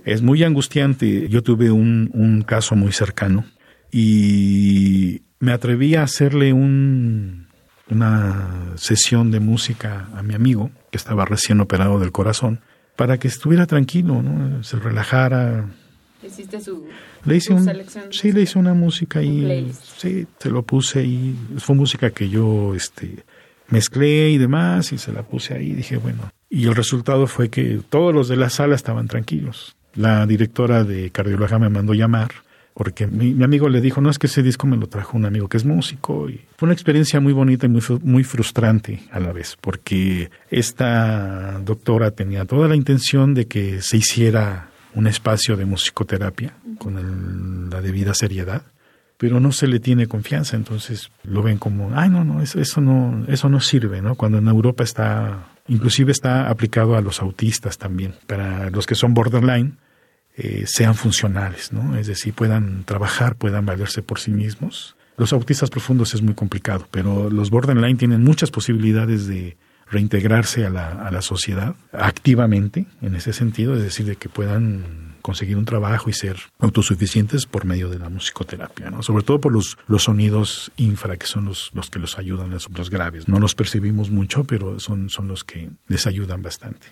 Es 0.05 0.23
muy 0.23 0.45
angustiante. 0.45 1.29
Yo 1.29 1.43
tuve 1.43 1.73
un, 1.73 2.11
un 2.15 2.43
caso 2.43 2.77
muy 2.77 2.93
cercano 2.93 3.45
y 3.91 5.23
me 5.41 5.51
atreví 5.51 5.97
a 5.97 6.05
hacerle 6.05 6.53
un, 6.53 7.49
una 7.91 8.73
sesión 8.77 9.33
de 9.33 9.41
música 9.41 10.09
a 10.15 10.23
mi 10.23 10.35
amigo, 10.35 10.71
que 10.93 10.99
estaba 10.99 11.25
recién 11.25 11.61
operado 11.61 11.99
del 11.99 12.13
corazón, 12.13 12.61
para 12.95 13.19
que 13.19 13.27
estuviera 13.27 13.67
tranquilo, 13.67 14.23
¿no? 14.23 14.63
se 14.63 14.79
relajara. 14.79 15.67
¿Hiciste 16.23 16.61
su, 16.61 16.85
le 17.25 17.37
hice 17.37 17.49
su 17.49 17.55
un, 17.55 17.65
selección? 17.65 18.05
Sí, 18.11 18.33
le 18.33 18.43
hice 18.43 18.59
una 18.59 18.75
música 18.75 19.23
y 19.23 19.73
sí, 19.97 20.27
se 20.39 20.51
lo 20.51 20.63
puse 20.63 21.05
y 21.05 21.37
fue 21.59 21.77
música 21.77 22.11
que 22.11 22.29
yo 22.29 22.75
este, 22.75 23.25
mezclé 23.69 24.31
y 24.31 24.39
demás 24.39 24.93
y 24.93 24.99
se 24.99 25.13
la 25.13 25.23
puse 25.23 25.55
ahí. 25.55 25.75
Dije, 25.75 25.97
bueno, 25.97 26.31
y 26.51 26.67
el 26.67 26.75
resultado 26.75 27.27
fue 27.27 27.51
que 27.51 27.81
todos 27.89 28.13
los 28.13 28.29
de 28.29 28.37
la 28.37 28.51
sala 28.51 28.75
estaban 28.75 29.07
tranquilos. 29.07 29.77
La 29.95 30.27
directora 30.27 30.85
de 30.85 31.11
cardiología 31.11 31.59
me 31.59 31.69
mandó 31.69 31.95
llamar 31.95 32.31
porque 32.79 33.09
mi, 33.09 33.35
mi, 33.35 33.43
amigo 33.43 33.69
le 33.69 33.81
dijo, 33.81 34.01
no, 34.01 34.09
es 34.09 34.21
que 34.21 34.29
ese 34.29 34.41
disco 34.41 34.69
me 34.69 34.77
lo 34.77 34.87
trajo 34.87 35.17
un 35.17 35.25
amigo 35.25 35.49
que 35.49 35.57
es 35.57 35.65
músico. 35.65 36.31
Y 36.31 36.41
fue 36.57 36.67
una 36.69 36.75
experiencia 36.75 37.19
muy 37.19 37.33
bonita 37.33 37.67
y 37.67 37.69
muy, 37.69 37.83
muy 38.05 38.23
frustrante 38.23 39.01
a 39.11 39.19
la 39.19 39.33
vez, 39.33 39.57
porque 39.61 40.31
esta 40.49 41.59
doctora 41.65 42.13
tenía 42.13 42.45
toda 42.45 42.69
la 42.69 42.77
intención 42.77 43.35
de 43.35 43.49
que 43.49 43.83
se 43.83 43.97
hiciera 43.97 44.68
un 44.95 45.07
espacio 45.07 45.57
de 45.57 45.65
musicoterapia 45.65 46.55
con 46.79 46.99
el, 46.99 47.71
la 47.71 47.81
debida 47.81 48.15
seriedad, 48.15 48.63
pero 49.19 49.41
no 49.41 49.51
se 49.53 49.67
le 49.67 49.81
tiene 49.81 50.07
confianza, 50.07 50.57
entonces 50.57 51.11
lo 51.25 51.43
ven 51.43 51.59
como, 51.59 51.91
ay, 51.99 52.09
no, 52.09 52.25
no, 52.25 52.41
eso, 52.41 52.61
eso 52.61 52.81
no, 52.81 53.25
eso 53.27 53.49
no 53.49 53.61
sirve, 53.61 54.01
¿no? 54.01 54.15
Cuando 54.15 54.39
en 54.39 54.47
Europa 54.47 54.85
está, 54.85 55.49
inclusive 55.67 56.13
está 56.13 56.49
aplicado 56.49 56.97
a 56.97 57.01
los 57.01 57.21
autistas 57.21 57.79
también, 57.79 58.15
para 58.27 58.71
los 58.71 58.87
que 58.87 58.95
son 58.95 59.15
borderline, 59.15 59.77
eh, 60.37 60.65
sean 60.69 60.95
funcionales, 60.95 61.73
¿no? 61.73 61.97
Es 61.97 62.07
decir, 62.07 62.33
puedan 62.33 62.85
trabajar, 62.85 63.35
puedan 63.35 63.67
valerse 63.67 64.03
por 64.03 64.21
sí 64.21 64.31
mismos. 64.31 64.95
Los 65.17 65.33
autistas 65.33 65.69
profundos 65.69 66.15
es 66.15 66.23
muy 66.23 66.35
complicado, 66.35 66.87
pero 66.93 67.29
los 67.29 67.51
borderline 67.51 67.99
tienen 67.99 68.23
muchas 68.23 68.53
posibilidades 68.53 69.27
de 69.27 69.57
reintegrarse 69.91 70.67
a 70.67 70.71
la, 70.71 70.91
a 71.07 71.11
la 71.11 71.23
sociedad 71.23 71.75
activamente, 71.93 72.87
en 73.03 73.15
ese 73.15 73.33
sentido, 73.33 73.75
es 73.75 73.83
decir, 73.83 74.07
de 74.07 74.17
que 74.17 74.29
puedan 74.29 75.09
conseguir 75.23 75.57
un 75.57 75.65
trabajo 75.65 76.09
y 76.09 76.13
ser 76.13 76.39
autosuficientes 76.59 77.45
por 77.45 77.65
medio 77.65 77.91
de 77.91 77.99
la 77.99 78.09
musicoterapia, 78.09 78.91
¿no? 78.91 79.03
Sobre 79.03 79.25
todo 79.25 79.41
por 79.41 79.53
los, 79.53 79.77
los 79.87 80.05
sonidos 80.05 80.73
infra, 80.77 81.17
que 81.17 81.27
son 81.27 81.45
los, 81.45 81.71
los 81.75 81.91
que 81.91 81.99
los 81.99 82.19
ayudan, 82.19 82.51
los, 82.51 82.71
los 82.71 82.89
graves. 82.89 83.29
No 83.29 83.39
los 83.39 83.55
percibimos 83.55 84.11
mucho, 84.11 84.45
pero 84.45 84.81
son, 84.81 85.11
son 85.11 85.29
los 85.29 85.45
que 85.45 85.71
les 85.87 86.07
ayudan 86.07 86.43
bastante. 86.43 86.87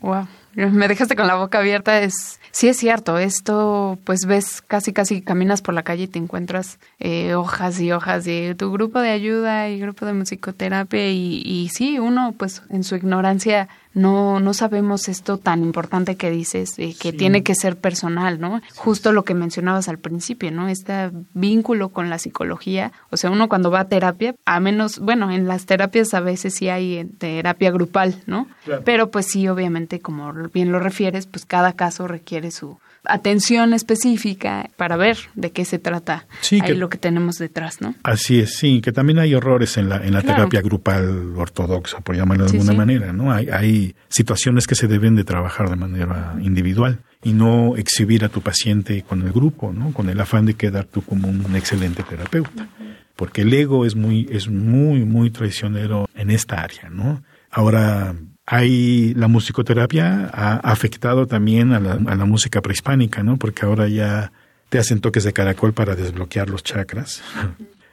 Wow, 0.00 0.26
me 0.56 0.88
dejaste 0.88 1.16
con 1.16 1.26
la 1.26 1.36
boca 1.36 1.58
abierta. 1.58 2.00
Es, 2.00 2.40
sí 2.50 2.68
es 2.68 2.76
cierto, 2.78 3.18
esto 3.18 3.98
pues 4.04 4.26
ves 4.26 4.62
casi 4.62 4.92
casi 4.92 5.20
caminas 5.20 5.62
por 5.62 5.74
la 5.74 5.82
calle 5.82 6.04
y 6.04 6.08
te 6.08 6.18
encuentras 6.18 6.78
eh, 6.98 7.34
hojas 7.34 7.78
y 7.80 7.92
hojas 7.92 8.24
de 8.24 8.54
tu 8.54 8.72
grupo 8.72 9.00
de 9.00 9.10
ayuda 9.10 9.68
y 9.68 9.78
grupo 9.78 10.06
de 10.06 10.14
musicoterapia 10.14 11.10
y, 11.10 11.42
y 11.44 11.68
sí, 11.68 11.98
uno 11.98 12.34
pues 12.36 12.62
en 12.70 12.82
su 12.82 12.96
ignorancia 12.96 13.68
no, 13.96 14.40
no 14.40 14.52
sabemos 14.52 15.08
esto 15.08 15.38
tan 15.38 15.62
importante 15.62 16.16
que 16.16 16.30
dices, 16.30 16.78
eh, 16.78 16.94
que 17.00 17.12
sí. 17.12 17.16
tiene 17.16 17.42
que 17.42 17.54
ser 17.54 17.78
personal, 17.78 18.38
¿no? 18.38 18.60
Justo 18.74 19.10
lo 19.10 19.24
que 19.24 19.32
mencionabas 19.32 19.88
al 19.88 19.96
principio, 19.96 20.50
¿no? 20.52 20.68
Este 20.68 21.10
vínculo 21.32 21.88
con 21.88 22.10
la 22.10 22.18
psicología. 22.18 22.92
O 23.08 23.16
sea, 23.16 23.30
uno 23.30 23.48
cuando 23.48 23.70
va 23.70 23.80
a 23.80 23.88
terapia, 23.88 24.34
a 24.44 24.60
menos, 24.60 24.98
bueno, 24.98 25.30
en 25.30 25.48
las 25.48 25.64
terapias 25.64 26.12
a 26.12 26.20
veces 26.20 26.54
sí 26.54 26.68
hay 26.68 27.06
terapia 27.16 27.70
grupal, 27.70 28.22
¿no? 28.26 28.48
Claro. 28.66 28.82
Pero 28.84 29.10
pues 29.10 29.28
sí, 29.28 29.48
obviamente, 29.48 30.00
como 30.00 30.30
bien 30.52 30.72
lo 30.72 30.80
refieres, 30.80 31.26
pues 31.26 31.44
cada 31.44 31.72
caso 31.74 32.06
requiere 32.08 32.50
su 32.50 32.78
atención 33.08 33.72
específica 33.72 34.70
para 34.76 34.96
ver 34.96 35.16
de 35.34 35.52
qué 35.52 35.64
se 35.64 35.78
trata 35.78 36.26
sí, 36.40 36.56
ahí 36.56 36.72
que, 36.72 36.74
lo 36.74 36.88
que 36.88 36.98
tenemos 36.98 37.36
detrás, 37.36 37.80
¿no? 37.80 37.94
Así 38.02 38.40
es, 38.40 38.56
sí, 38.56 38.80
que 38.80 38.92
también 38.92 39.18
hay 39.18 39.32
errores 39.32 39.76
en 39.76 39.88
la, 39.88 39.96
en 39.96 40.12
la 40.12 40.22
claro. 40.22 40.36
terapia 40.36 40.60
grupal 40.60 41.34
ortodoxa, 41.36 42.00
por 42.00 42.16
llamarlo 42.16 42.44
de 42.44 42.50
sí, 42.50 42.56
alguna 42.56 42.72
sí. 42.72 42.78
manera, 42.78 43.12
¿no? 43.12 43.32
Hay, 43.32 43.48
hay 43.48 43.94
situaciones 44.08 44.66
que 44.66 44.74
se 44.74 44.88
deben 44.88 45.14
de 45.14 45.24
trabajar 45.24 45.70
de 45.70 45.76
manera 45.76 46.36
individual 46.40 47.00
y 47.22 47.32
no 47.32 47.76
exhibir 47.76 48.24
a 48.24 48.28
tu 48.28 48.40
paciente 48.40 49.02
con 49.02 49.22
el 49.22 49.32
grupo, 49.32 49.72
¿no? 49.72 49.92
Con 49.92 50.08
el 50.08 50.20
afán 50.20 50.46
de 50.46 50.54
quedar 50.54 50.84
tú 50.84 51.02
como 51.02 51.28
un 51.28 51.56
excelente 51.56 52.02
terapeuta. 52.02 52.62
Uh 52.62 52.82
-huh. 52.82 52.96
Porque 53.16 53.42
el 53.42 53.54
ego 53.54 53.86
es 53.86 53.96
muy, 53.96 54.28
es 54.30 54.48
muy, 54.48 55.04
muy 55.04 55.30
traicionero 55.30 56.06
en 56.14 56.30
esta 56.30 56.60
área, 56.60 56.90
¿no? 56.90 57.22
Ahora, 57.50 58.14
hay 58.46 59.12
la 59.14 59.28
musicoterapia 59.28 60.30
ha 60.32 60.56
afectado 60.56 61.26
también 61.26 61.72
a 61.72 61.80
la, 61.80 61.92
a 61.94 62.14
la, 62.14 62.24
música 62.24 62.62
prehispánica, 62.62 63.22
¿no? 63.22 63.36
Porque 63.36 63.66
ahora 63.66 63.88
ya 63.88 64.32
te 64.68 64.78
hacen 64.78 65.00
toques 65.00 65.24
de 65.24 65.32
caracol 65.32 65.72
para 65.72 65.96
desbloquear 65.96 66.48
los 66.48 66.62
chakras. 66.62 67.22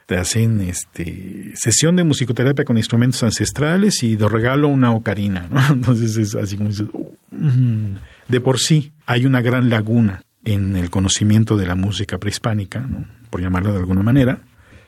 Te 0.06 0.16
hacen 0.16 0.60
este 0.60 1.52
sesión 1.54 1.96
de 1.96 2.04
musicoterapia 2.04 2.64
con 2.64 2.76
instrumentos 2.76 3.22
ancestrales 3.22 4.02
y 4.02 4.16
de 4.16 4.28
regalo 4.28 4.68
una 4.68 4.92
ocarina, 4.92 5.48
¿no? 5.50 5.60
Entonces 5.70 6.16
es 6.16 6.34
así 6.34 6.56
como 6.56 6.68
dices, 6.70 6.86
uh, 6.92 7.98
de 8.28 8.40
por 8.40 8.58
sí 8.58 8.92
hay 9.06 9.26
una 9.26 9.40
gran 9.40 9.70
laguna 9.70 10.22
en 10.44 10.76
el 10.76 10.90
conocimiento 10.90 11.56
de 11.56 11.66
la 11.66 11.74
música 11.74 12.18
prehispánica, 12.18 12.80
¿no? 12.80 13.06
por 13.30 13.40
llamarlo 13.40 13.72
de 13.72 13.78
alguna 13.78 14.02
manera, 14.02 14.40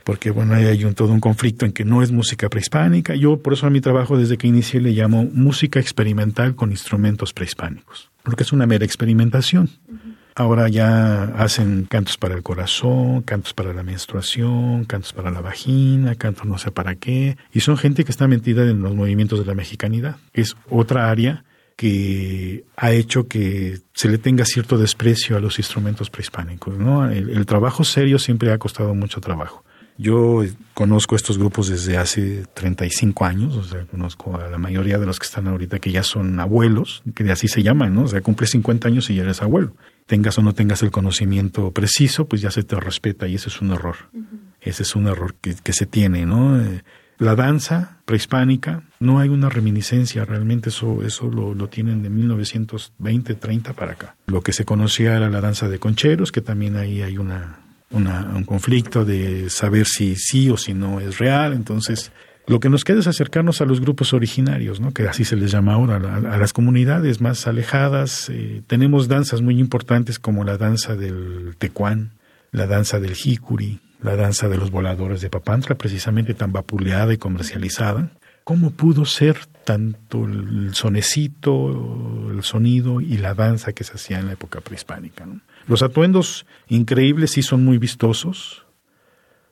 porque 0.07 0.31
bueno, 0.31 0.55
hay 0.55 0.85
un, 0.85 0.95
todo 0.95 1.13
un 1.13 1.19
conflicto 1.19 1.67
en 1.67 1.73
que 1.73 1.85
no 1.85 2.01
es 2.01 2.13
música 2.13 2.49
prehispánica. 2.49 3.17
Yo 3.17 3.39
por 3.39 3.55
eso 3.55 3.67
a 3.67 3.71
mi 3.71 3.81
trabajo 3.81 4.17
desde 4.17 4.39
que 4.39 4.47
inicié 4.47 4.81
le 4.81 4.93
llamo 4.93 5.29
música 5.33 5.81
experimental 5.81 6.55
con 6.55 6.71
instrumentos 6.71 7.33
prehispánicos, 7.33 8.09
porque 8.23 8.45
es 8.45 8.53
una 8.53 8.67
mera 8.67 8.85
experimentación. 8.85 9.69
Uh 9.89 9.95
-huh. 9.95 10.17
Ahora 10.37 10.69
ya 10.69 11.25
hacen 11.37 11.87
cantos 11.91 12.19
para 12.19 12.37
el 12.37 12.45
corazón, 12.45 13.23
cantos 13.23 13.53
para 13.53 13.73
la 13.73 13.83
menstruación, 13.83 14.85
cantos 14.85 15.13
para 15.13 15.33
la 15.33 15.41
vagina, 15.41 16.15
cantos 16.15 16.47
no 16.47 16.57
sé 16.57 16.71
para 16.71 16.95
qué, 16.95 17.37
y 17.53 17.61
son 17.61 17.77
gente 17.77 18.05
que 18.05 18.13
está 18.13 18.29
metida 18.29 18.63
en 18.63 18.83
los 18.83 18.95
movimientos 18.95 19.41
de 19.41 19.47
la 19.47 19.55
mexicanidad. 19.55 20.19
Es 20.33 20.55
otra 20.71 21.11
área 21.11 21.43
que 21.75 22.65
ha 22.77 22.93
hecho 22.93 23.27
que 23.27 23.81
se 23.93 24.09
le 24.09 24.19
tenga 24.19 24.45
cierto 24.45 24.79
desprecio 24.79 25.37
a 25.37 25.41
los 25.41 25.59
instrumentos 25.59 26.11
prehispánicos. 26.11 26.79
¿no? 26.79 27.11
El, 27.11 27.31
el 27.31 27.45
trabajo 27.45 27.83
serio 27.83 28.21
siempre 28.21 28.53
ha 28.53 28.59
costado 28.59 28.95
mucho 28.95 29.21
trabajo. 29.21 29.65
Yo 29.99 30.43
conozco 30.75 31.17
estos 31.17 31.39
grupos 31.39 31.69
desde 31.69 31.97
hace 31.97 32.45
35 32.55 33.25
años, 33.25 33.57
o 33.57 33.63
sea, 33.65 33.87
conozco 33.87 34.37
a 34.37 34.49
la 34.49 34.59
mayoría 34.59 34.99
de 34.99 35.07
los 35.07 35.19
que 35.19 35.25
están 35.25 35.49
ahorita 35.49 35.79
que 35.79 35.91
ya 35.91 36.03
son 36.03 36.39
abuelos, 36.39 37.03
que 37.15 37.31
así 37.31 37.49
se 37.49 37.63
llaman, 37.63 37.95
¿no? 37.95 38.03
O 38.03 38.09
sea, 38.09 38.21
cumple 38.21 38.47
50 38.47 38.89
años 38.89 39.09
y 39.11 39.15
ya 39.15 39.23
eres 39.23 39.43
abuelo. 39.43 39.75
Tengas 40.07 40.39
o 40.39 40.43
no 40.43 40.53
tengas 40.53 40.83
el 40.83 40.91
conocimiento 40.91 41.71
preciso, 41.73 42.27
pues 42.27 42.43
ya 42.43 42.51
se 42.51 42.63
te 42.63 42.77
respeta 42.79 43.27
y 43.27 43.37
ese 43.37 43.49
es 43.49 43.61
un 43.61 43.73
error. 43.73 43.97
Uh 44.13 44.19
-huh. 44.19 44.39
Ese 44.61 44.83
es 44.83 44.95
un 44.95 45.07
error 45.07 45.35
que, 45.41 45.55
que 45.55 45.73
se 45.73 45.87
tiene, 45.87 46.27
¿no? 46.27 46.61
Eh, 46.61 46.83
la 47.19 47.35
danza 47.35 47.99
prehispánica, 48.05 48.83
no 49.01 49.19
hay 49.21 49.31
una 49.31 49.49
reminiscencia, 49.49 50.25
realmente 50.25 50.69
eso, 50.69 51.03
eso 51.03 51.29
lo, 51.29 51.55
lo, 51.55 51.69
tienen 51.69 52.03
de 52.03 52.11
1920, 52.11 53.35
30 53.35 53.73
para 53.73 53.93
acá. 53.93 54.17
Lo 54.27 54.43
que 54.43 54.53
se 54.53 54.67
conocía 54.67 55.17
era 55.17 55.31
la 55.31 55.41
danza 55.41 55.69
de 55.69 55.79
concheros, 55.79 56.31
que 56.31 56.43
también 56.43 56.77
ahí 56.77 57.01
hay 57.01 57.17
una, 57.17 57.61
una, 57.91 58.33
un 58.35 58.45
conflicto 58.45 59.05
de 59.05 59.51
saber 59.51 59.87
si 59.87 60.17
sí 60.17 60.51
o 60.51 60.57
si 60.57 60.75
no 60.75 61.01
es 61.01 61.19
real. 61.19 61.53
Entonces, 61.53 62.13
lo 62.47 62.61
que 62.61 62.69
nos 62.69 62.85
queda 62.85 63.01
es 63.01 63.07
acercarnos 63.07 63.61
a 63.61 63.65
los 63.65 63.81
grupos 63.81 64.13
originarios, 64.13 64.81
¿no? 64.81 64.93
que 64.93 65.09
así 65.09 65.25
se 65.25 65.37
les 65.37 65.51
llama 65.51 65.75
ahora, 65.75 65.97
a, 65.97 66.35
a 66.35 66.39
las 66.39 66.53
comunidades 66.53 67.21
más 67.21 67.47
alejadas. 67.47 68.29
Eh, 68.29 68.63
tenemos 68.67 69.09
danzas 69.09 69.43
muy 69.43 69.59
importantes 69.59 70.19
como 70.19 70.45
la 70.45 70.57
danza 70.57 70.95
del 70.95 71.57
tecuán, 71.59 72.13
la 72.53 72.67
danza 72.67 73.01
del 73.01 73.15
jicuri, 73.15 73.81
la 74.01 74.17
danza 74.17 74.49
de 74.49 74.57
los 74.57 74.71
voladores 74.71 75.21
de 75.21 75.31
Papantla, 75.31 75.77
precisamente 75.77 76.35
tan 76.35 76.53
vapuleada 76.53 77.13
y 77.13 77.19
comercializada. 77.19 78.11
¿Cómo 78.45 78.71
pudo 78.71 79.05
ser 79.05 79.39
tanto 79.67 80.25
el 80.25 80.75
sonecito, 80.75 82.31
el 82.31 82.43
sonido 82.45 83.03
y 83.03 83.19
la 83.19 83.35
danza 83.35 83.73
que 83.73 83.85
se 83.85 83.95
hacía 83.95 84.21
en 84.21 84.27
la 84.27 84.33
época 84.33 84.63
prehispánica? 84.63 85.27
Los 85.67 85.83
atuendos 85.83 86.47
increíbles 86.69 87.33
sí 87.33 87.43
son 87.43 87.65
muy 87.65 87.77
vistosos, 87.77 88.65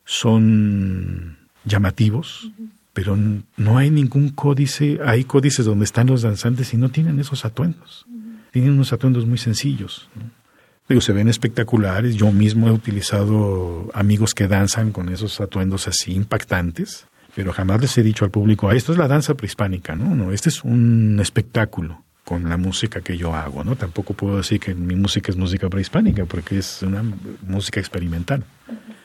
son 0.05 1.37
llamativos, 1.65 2.51
pero 2.93 3.19
no 3.57 3.77
hay 3.77 3.91
ningún 3.91 4.31
códice, 4.31 5.01
hay 5.05 5.25
códices 5.25 5.67
donde 5.67 5.85
están 5.85 6.07
los 6.07 6.23
danzantes 6.23 6.73
y 6.73 6.77
no 6.77 6.91
tienen 6.91 7.19
esos 7.19 7.45
atuendos. 7.45 8.07
Tienen 8.53 8.73
unos 8.73 8.93
atuendos 8.93 9.27
muy 9.27 9.39
sencillos. 9.39 10.09
¿no? 10.15 11.01
Se 11.01 11.13
ven 11.13 11.29
espectaculares. 11.29 12.15
Yo 12.15 12.31
mismo 12.31 12.69
he 12.69 12.71
utilizado 12.71 13.91
amigos 13.95 14.33
que 14.33 14.47
danzan 14.47 14.93
con 14.93 15.09
esos 15.09 15.41
atuendos 15.41 15.89
así 15.89 16.13
impactantes, 16.13 17.07
pero 17.35 17.53
jamás 17.53 17.81
les 17.81 17.97
he 17.99 18.03
dicho 18.03 18.25
al 18.25 18.31
público, 18.31 18.69
ah, 18.69 18.75
esto 18.75 18.93
es 18.93 18.99
la 18.99 19.09
danza 19.09 19.35
prehispánica, 19.35 19.97
¿no? 19.97 20.15
No, 20.15 20.33
este 20.33 20.49
es 20.49 20.65
un 20.65 21.19
espectáculo 21.21 22.03
con 22.25 22.49
la 22.49 22.57
música 22.57 23.01
que 23.03 23.19
yo 23.19 23.35
hago, 23.35 23.65
¿no? 23.65 23.77
Tampoco 23.77 24.15
puedo 24.15 24.39
decir 24.39 24.59
que 24.59 24.75
mi 24.75 24.95
música 24.97 25.31
es 25.31 25.37
música 25.37 25.69
prehispánica, 25.69 26.25
porque 26.25 26.59
es 26.59 26.83
una 26.83 27.05
música 27.47 27.81
experimental. 27.81 28.45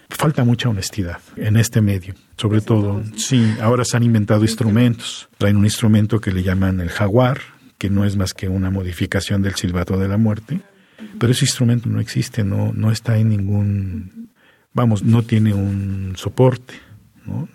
Falta 0.09 0.43
mucha 0.43 0.69
honestidad 0.69 1.19
en 1.35 1.57
este 1.57 1.81
medio, 1.81 2.15
sobre 2.37 2.61
todo, 2.61 3.03
sí, 3.15 3.55
ahora 3.61 3.85
se 3.85 3.95
han 3.97 4.03
inventado 4.03 4.41
instrumentos, 4.41 5.29
traen 5.37 5.57
un 5.57 5.65
instrumento 5.65 6.19
que 6.19 6.31
le 6.31 6.41
llaman 6.41 6.79
el 6.79 6.89
jaguar, 6.89 7.39
que 7.77 7.89
no 7.89 8.05
es 8.05 8.15
más 8.15 8.33
que 8.33 8.47
una 8.47 8.71
modificación 8.71 9.41
del 9.41 9.55
silbato 9.55 9.97
de 9.97 10.07
la 10.07 10.17
muerte, 10.17 10.61
pero 11.19 11.31
ese 11.31 11.45
instrumento 11.45 11.89
no 11.89 11.99
existe, 11.99 12.43
no, 12.43 12.73
no 12.73 12.91
está 12.91 13.17
en 13.17 13.29
ningún, 13.29 14.29
vamos, 14.73 15.03
no 15.03 15.21
tiene 15.23 15.53
un 15.53 16.13
soporte, 16.15 16.73
¿no? 17.25 17.47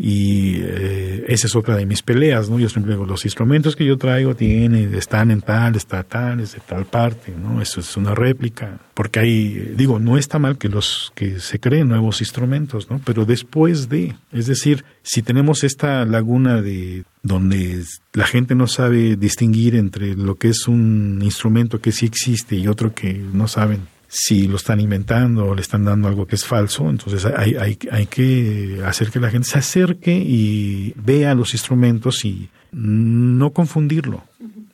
Y 0.00 0.60
eh, 0.60 1.24
esa 1.26 1.48
es 1.48 1.56
otra 1.56 1.74
de 1.74 1.84
mis 1.84 2.02
peleas, 2.02 2.48
¿no? 2.48 2.60
Yo 2.60 2.68
siempre 2.68 2.92
digo, 2.92 3.04
los 3.04 3.24
instrumentos 3.24 3.74
que 3.74 3.84
yo 3.84 3.98
traigo 3.98 4.36
tienen, 4.36 4.94
están 4.94 5.32
en 5.32 5.40
tal, 5.40 5.74
está 5.74 6.04
tal, 6.04 6.38
es 6.38 6.52
de 6.52 6.60
tal 6.60 6.84
parte, 6.84 7.34
¿no? 7.36 7.60
Eso 7.60 7.80
es 7.80 7.96
una 7.96 8.14
réplica. 8.14 8.78
Porque 8.94 9.18
hay, 9.18 9.74
digo, 9.76 9.98
no 9.98 10.16
está 10.16 10.38
mal 10.38 10.56
que 10.56 10.68
los, 10.68 11.12
que 11.16 11.40
se 11.40 11.58
creen 11.58 11.88
nuevos 11.88 12.20
instrumentos, 12.20 12.88
¿no? 12.88 13.00
Pero 13.04 13.24
después 13.24 13.88
de, 13.88 14.14
es 14.32 14.46
decir, 14.46 14.84
si 15.02 15.22
tenemos 15.22 15.64
esta 15.64 16.04
laguna 16.04 16.62
de, 16.62 17.02
donde 17.24 17.82
la 18.12 18.26
gente 18.26 18.54
no 18.54 18.68
sabe 18.68 19.16
distinguir 19.16 19.74
entre 19.74 20.14
lo 20.14 20.36
que 20.36 20.50
es 20.50 20.68
un 20.68 21.18
instrumento 21.22 21.80
que 21.80 21.90
sí 21.90 22.06
existe 22.06 22.54
y 22.54 22.68
otro 22.68 22.94
que 22.94 23.14
no 23.14 23.48
saben 23.48 23.97
si 24.08 24.48
lo 24.48 24.56
están 24.56 24.80
inventando 24.80 25.46
o 25.46 25.54
le 25.54 25.60
están 25.60 25.84
dando 25.84 26.08
algo 26.08 26.26
que 26.26 26.34
es 26.34 26.44
falso, 26.44 26.88
entonces 26.88 27.26
hay, 27.26 27.56
hay, 27.56 27.78
hay 27.92 28.06
que 28.06 28.80
hacer 28.84 29.10
que 29.10 29.20
la 29.20 29.30
gente 29.30 29.48
se 29.48 29.58
acerque 29.58 30.12
y 30.12 30.94
vea 30.96 31.34
los 31.34 31.52
instrumentos 31.52 32.24
y 32.24 32.48
no 32.72 33.52
confundirlo. 33.52 34.24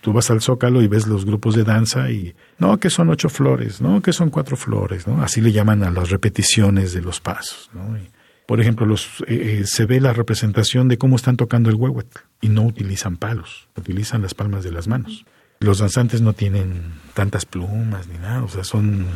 Tú 0.00 0.12
vas 0.12 0.30
al 0.30 0.40
Zócalo 0.40 0.82
y 0.82 0.86
ves 0.86 1.06
los 1.06 1.24
grupos 1.24 1.56
de 1.56 1.64
danza 1.64 2.10
y 2.10 2.34
no, 2.58 2.78
que 2.78 2.90
son 2.90 3.08
ocho 3.08 3.28
flores, 3.28 3.80
no, 3.80 4.02
que 4.02 4.12
son 4.12 4.30
cuatro 4.30 4.56
flores, 4.56 5.06
¿no? 5.06 5.22
Así 5.22 5.40
le 5.40 5.50
llaman 5.50 5.82
a 5.82 5.90
las 5.90 6.10
repeticiones 6.10 6.92
de 6.92 7.00
los 7.00 7.20
pasos, 7.20 7.70
¿no? 7.74 7.96
por 8.46 8.60
ejemplo, 8.60 8.84
los, 8.84 9.22
eh, 9.26 9.60
eh, 9.60 9.62
se 9.64 9.86
ve 9.86 10.00
la 10.02 10.12
representación 10.12 10.86
de 10.86 10.98
cómo 10.98 11.16
están 11.16 11.38
tocando 11.38 11.70
el 11.70 11.76
huehuet 11.76 12.08
y 12.42 12.50
no 12.50 12.62
utilizan 12.62 13.16
palos, 13.16 13.68
utilizan 13.74 14.20
las 14.20 14.34
palmas 14.34 14.62
de 14.62 14.70
las 14.70 14.86
manos 14.86 15.24
los 15.64 15.78
danzantes 15.78 16.20
no 16.20 16.32
tienen 16.32 16.92
tantas 17.14 17.44
plumas 17.46 18.06
ni 18.06 18.18
nada, 18.18 18.42
o 18.42 18.48
sea, 18.48 18.64
son... 18.64 19.06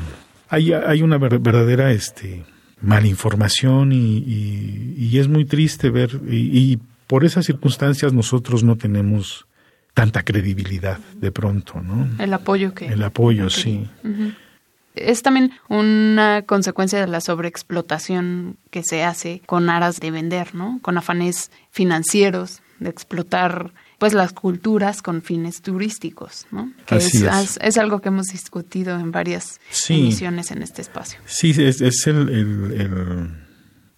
Hay, 0.51 0.73
hay 0.73 1.03
una 1.03 1.19
verdadera 1.19 1.93
este, 1.93 2.43
malinformación 2.81 3.93
y, 3.93 4.19
y, 4.97 5.19
es 5.19 5.29
muy 5.29 5.45
triste 5.45 5.91
ver, 5.91 6.21
y, 6.29 6.79
por 7.07 7.25
esas 7.25 7.47
circunstancias 7.47 8.13
nosotros 8.13 8.65
no 8.65 8.77
tenemos 8.77 9.47
tanta 9.95 10.23
credibilidad 10.23 10.99
de 11.17 11.33
pronto, 11.33 11.81
¿no? 11.81 12.09
El 12.23 12.33
apoyo 12.35 12.75
que... 12.75 12.87
El 12.87 13.03
apoyo, 13.03 13.51
sí. 13.51 13.89
Es 14.95 15.23
también 15.23 15.53
una 15.69 16.43
consecuencia 16.43 17.01
de 17.01 17.07
la 17.07 17.21
sobreexplotación 17.21 18.59
que 18.71 18.83
se 18.85 19.05
hace 19.05 19.43
con 19.47 19.71
aras 19.71 20.01
de 20.01 20.11
vender, 20.11 20.55
¿no? 20.55 20.79
Con 20.83 20.99
afanes 20.99 21.51
financieros, 21.71 22.61
de 22.79 22.91
explotar 22.91 23.73
pues 23.99 24.15
las 24.15 24.33
culturas 24.33 25.03
con 25.03 25.23
fines 25.23 25.61
turísticos, 25.61 26.47
¿no? 26.51 26.73
Que 26.87 26.97
es, 26.97 27.59
es. 27.61 27.79
algo 27.79 28.01
que 28.01 28.09
hemos 28.09 28.29
discutido 28.29 28.99
en 28.99 29.11
varias 29.11 29.61
emisiones 29.89 30.51
en 30.51 30.63
este 30.63 30.83
espacio. 30.83 31.19
Sí, 31.27 31.51
es, 31.51 31.81
es 31.81 32.07
el, 32.07 32.29
el, 32.29 33.31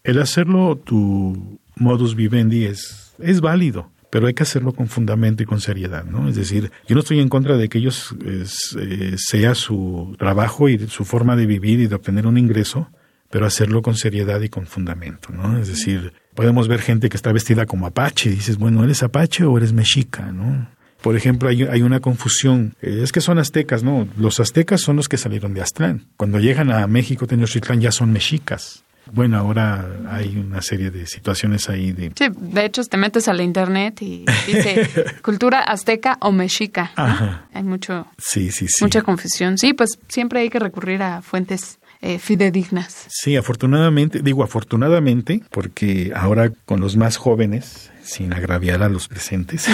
el, 0.03 0.19
hacerlo 0.21 0.77
tu 0.77 1.61
modus 1.77 2.15
vivendi 2.17 2.65
es, 2.65 3.13
es 3.19 3.41
válido 3.41 3.91
pero 4.11 4.27
hay 4.27 4.35
que 4.35 4.43
hacerlo 4.43 4.73
con 4.73 4.89
fundamento 4.89 5.43
y 5.43 5.47
con 5.47 5.61
seriedad, 5.61 6.05
¿no? 6.05 6.29
Es 6.29 6.35
decir, 6.35 6.73
yo 6.89 6.95
no 6.97 7.01
estoy 7.01 7.21
en 7.21 7.29
contra 7.29 7.57
de 7.57 7.69
que 7.69 7.79
ellos 7.79 8.15
eh, 8.27 9.15
sea 9.17 9.55
su 9.55 10.17
trabajo 10.19 10.69
y 10.69 10.79
su 10.89 11.05
forma 11.05 11.37
de 11.37 11.47
vivir 11.47 11.79
y 11.79 11.87
de 11.87 11.95
obtener 11.95 12.27
un 12.27 12.37
ingreso, 12.37 12.91
pero 13.31 13.47
hacerlo 13.47 13.83
con 13.83 13.95
seriedad 13.95 14.41
y 14.41 14.49
con 14.49 14.67
fundamento, 14.67 15.31
¿no? 15.33 15.59
Es 15.59 15.69
decir, 15.69 16.13
podemos 16.35 16.69
ver 16.69 16.81
gente 16.81 17.09
que 17.09 17.17
está 17.17 17.33
vestida 17.33 17.67
como 17.67 17.87
apache 17.87 18.31
y 18.31 18.35
dices, 18.35 18.59
bueno, 18.59 18.85
¿eres 18.85 19.03
apache 19.03 19.45
o 19.45 19.57
eres 19.57 19.73
mexica, 19.73 20.33
no? 20.33 20.69
Por 21.03 21.17
ejemplo, 21.17 21.49
hay, 21.49 21.63
hay, 21.63 21.83
una 21.83 22.01
confusión. 22.01 22.75
Eh, 22.83 23.01
es 23.03 23.11
que 23.13 23.21
son 23.21 23.39
aztecas, 23.39 23.83
¿no? 23.83 24.07
Los 24.19 24.39
aztecas 24.39 24.83
son 24.83 24.97
los 24.97 25.09
que 25.09 25.17
salieron 25.17 25.55
de 25.55 25.63
Aztlán. 25.63 26.07
Cuando 26.17 26.39
llegan 26.39 26.71
a 26.71 26.87
México, 26.87 27.27
Tenochtitlán, 27.27 27.81
ya 27.81 27.91
son 27.91 28.13
mexicas. 28.13 28.85
Bueno, 29.13 29.39
ahora 29.39 29.89
hay 30.09 30.37
una 30.37 30.63
serie 30.63 30.91
de 30.91 31.07
situaciones 31.07 31.69
ahí 31.69 31.93
de... 31.93 32.13
Sí, 32.15 32.27
de 32.37 32.65
hecho, 32.65 32.85
te 32.85 32.97
metes 32.97 33.27
a 33.29 33.35
la 33.35 33.43
internet 33.43 34.03
y 34.03 34.25
dice 34.47 34.89
cultura 35.23 35.61
azteca 35.61 36.17
o 36.21 36.31
mexica. 36.31 36.93
Ajá. 36.95 37.49
Hay 37.53 37.65
mucho... 37.65 38.07
Sí, 38.19 38.53
sí, 38.53 38.67
sí. 38.69 38.85
Mucha 38.85 39.03
confusión. 39.03 39.59
Sí, 39.59 39.73
pues 39.73 39.99
siempre 40.09 40.41
hay 40.41 40.51
que 40.51 40.61
recurrir 40.61 41.03
a 41.03 41.23
fuentes 41.23 41.80
eh, 42.03 42.19
fidedignas. 42.19 43.07
Sí, 43.11 43.37
afortunadamente, 43.37 44.23
digo 44.23 44.43
afortunadamente, 44.43 45.43
porque 45.51 46.13
ahora 46.15 46.51
con 46.65 46.81
los 46.81 46.97
más 46.97 47.19
jóvenes, 47.19 47.93
sin 48.03 48.33
agraviar 48.33 48.83
a 48.83 48.89
los 48.89 49.07
presentes, 49.09 49.67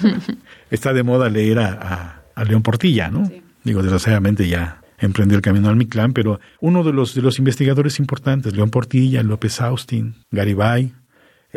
está 0.70 0.92
de 0.92 1.02
moda 1.02 1.30
leer 1.30 1.60
a, 1.60 2.18
León 2.46 2.62
Portilla, 2.62 3.08
¿no? 3.08 3.30
Digo, 3.62 3.82
desgraciadamente 3.82 4.48
ya 4.48 4.82
emprendió 4.98 5.36
el 5.36 5.42
camino 5.42 5.68
al 5.68 5.76
Mictlán, 5.76 6.12
pero 6.12 6.40
uno 6.60 6.82
de 6.82 6.92
los, 6.92 7.14
de 7.14 7.22
los 7.22 7.38
investigadores 7.38 7.98
importantes, 7.98 8.54
León 8.54 8.70
Portilla, 8.70 9.22
López 9.22 9.60
Austin, 9.60 10.14
Garibay, 10.30 10.92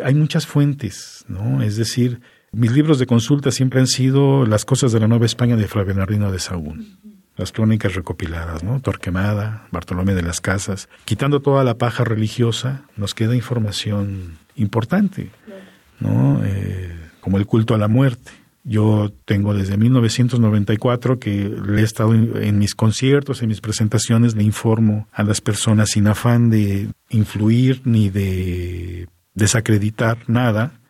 hay 0.02 0.14
muchas 0.14 0.46
fuentes, 0.46 1.24
¿no? 1.28 1.62
Es 1.62 1.76
decir, 1.76 2.20
mis 2.52 2.72
libros 2.72 2.98
de 2.98 3.06
consulta 3.06 3.50
siempre 3.50 3.80
han 3.80 3.86
sido 3.86 4.46
Las 4.46 4.64
cosas 4.64 4.92
de 4.92 5.00
la 5.00 5.08
Nueva 5.08 5.26
España 5.26 5.56
de 5.56 5.66
Fray 5.66 5.84
Bernardino 5.84 6.30
de 6.30 6.38
Sahagún 6.38 7.15
las 7.36 7.52
crónicas 7.52 7.94
recopiladas, 7.94 8.62
¿no? 8.64 8.80
Torquemada, 8.80 9.66
Bartolomé 9.70 10.14
de 10.14 10.22
las 10.22 10.40
Casas. 10.40 10.88
Quitando 11.04 11.40
toda 11.40 11.64
la 11.64 11.78
paja 11.78 12.04
religiosa, 12.04 12.82
nos 12.96 13.14
queda 13.14 13.36
información 13.36 14.38
importante, 14.56 15.30
¿no? 16.00 16.42
Eh, 16.44 16.94
como 17.20 17.38
el 17.38 17.46
culto 17.46 17.74
a 17.74 17.78
la 17.78 17.88
muerte. 17.88 18.32
Yo 18.68 19.12
tengo 19.24 19.54
desde 19.54 19.76
1994 19.76 21.20
que 21.20 21.48
le 21.48 21.82
he 21.82 21.84
estado 21.84 22.14
en, 22.14 22.58
mis 22.58 22.74
conciertos, 22.74 23.40
en 23.42 23.48
mis 23.48 23.60
presentaciones, 23.60 24.34
le 24.34 24.42
informo 24.42 25.06
a 25.12 25.22
las 25.22 25.40
personas 25.40 25.90
sin 25.90 26.08
afán 26.08 26.50
de 26.50 26.88
influir 27.10 27.82
ni 27.84 28.10
de 28.10 29.08
desacreditar 29.34 30.18
nada, 30.26 30.80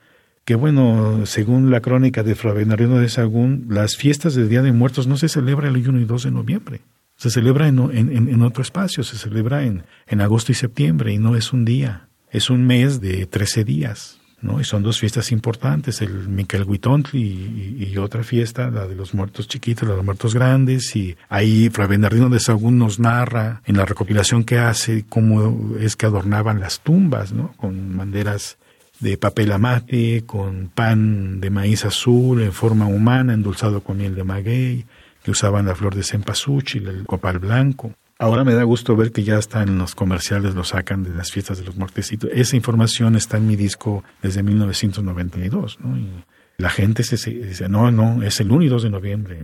que 0.47 0.55
bueno, 0.55 1.27
según 1.27 1.73
la 1.73 1.81
crónica 1.81 2.23
de 2.23 2.37
Fra 2.37 2.53
Bernardino 2.53 2.99
de 2.99 3.09
Sagún, 3.09 3.67
las 3.69 3.97
fiestas 3.97 4.37
del 4.37 4.49
Día 4.49 4.63
de 4.63 4.71
Muertos 4.71 5.09
no 5.09 5.17
se 5.17 5.29
celebran 5.29 5.75
el 5.75 5.89
1 5.89 6.01
y 6.01 6.05
2 6.05 6.23
de 6.23 6.31
noviembre, 6.31 6.81
se 7.17 7.31
celebra 7.31 7.67
en, 7.67 7.81
en, 7.81 8.43
otro 8.43 8.63
espacio, 8.63 9.03
se 9.03 9.19
celebra 9.19 9.65
en, 9.65 9.83
en, 10.07 10.21
agosto 10.21 10.53
y 10.53 10.55
septiembre 10.55 11.13
y 11.13 11.19
no 11.19 11.35
es 11.35 11.53
un 11.53 11.65
día, 11.65 12.09
es 12.31 12.49
un 12.49 12.65
mes 12.65 13.01
de 13.01 13.27
13 13.27 13.65
días. 13.65 14.21
¿no? 14.41 14.61
Y 14.61 14.65
son 14.65 14.85
dos 14.85 15.01
fiestas 15.01 15.33
importantes, 15.33 16.01
el 16.01 16.29
Miquel 16.29 16.63
Huitontli 16.63 17.89
y, 17.91 17.97
otra 17.97 18.23
fiesta, 18.23 18.71
la 18.71 18.87
de 18.87 18.95
los 18.95 19.15
muertos 19.15 19.49
chiquitos, 19.49 19.83
la 19.83 19.95
de 19.95 19.97
los 19.97 20.05
muertos 20.05 20.33
grandes, 20.33 20.95
y 20.95 21.17
ahí 21.29 21.71
Fra 21.71 21.89
Bernardino 21.89 22.29
de 22.29 22.39
Sagún 22.39 22.79
nos 22.79 23.01
narra 23.01 23.63
en 23.65 23.79
la 23.79 23.85
recopilación 23.85 24.45
que 24.45 24.59
hace 24.59 25.05
cómo 25.09 25.77
es 25.81 25.97
que 25.97 26.07
adornaban 26.07 26.61
las 26.61 26.81
tumbas, 26.81 27.33
¿no? 27.33 27.53
Con 27.57 27.97
banderas 27.97 28.59
de 29.01 29.19
papel 29.19 29.53
amate, 29.53 30.25
con 30.27 30.69
pan 30.75 31.41
de 31.41 31.51
maíz 31.51 31.85
azul 31.85 32.43
en 32.43 32.53
forma 32.53 32.87
humana, 32.87 33.35
endulzado 33.35 33.83
con 33.83 33.99
miel 33.99 34.15
de 34.15 34.25
maguey, 34.25 34.87
que 35.23 35.31
usaban 35.31 35.67
la 35.67 35.75
flor 35.75 35.95
de 35.95 36.03
cempasúchil, 36.03 36.89
el 36.89 37.05
copal 37.05 37.39
blanco. 37.39 37.93
Ahora 38.19 38.45
me 38.45 38.55
da 38.55 38.63
gusto 38.63 38.97
ver 38.97 39.13
que 39.13 39.25
ya 39.25 39.39
está 39.39 39.63
en 39.63 39.77
los 39.77 39.95
comerciales, 39.95 40.55
lo 40.55 40.65
sacan 40.65 41.03
de 41.03 41.11
las 41.11 41.31
fiestas 41.31 41.59
de 41.59 41.65
los 41.65 41.77
muertecitos. 41.77 42.31
Esa 42.33 42.57
información 42.57 43.15
está 43.15 43.37
en 43.37 43.47
mi 43.47 43.57
disco 43.57 44.03
desde 44.23 44.43
1992, 44.43 45.79
¿no? 45.81 45.99
Y 45.99 46.09
la 46.57 46.71
gente 46.71 47.03
se, 47.03 47.31
dice, 47.31 47.69
no, 47.69 47.91
no, 47.91 48.23
es 48.23 48.41
el 48.41 48.51
1 48.51 48.65
y 48.65 48.69
2 48.69 48.85
de 48.85 48.91
noviembre, 48.91 49.39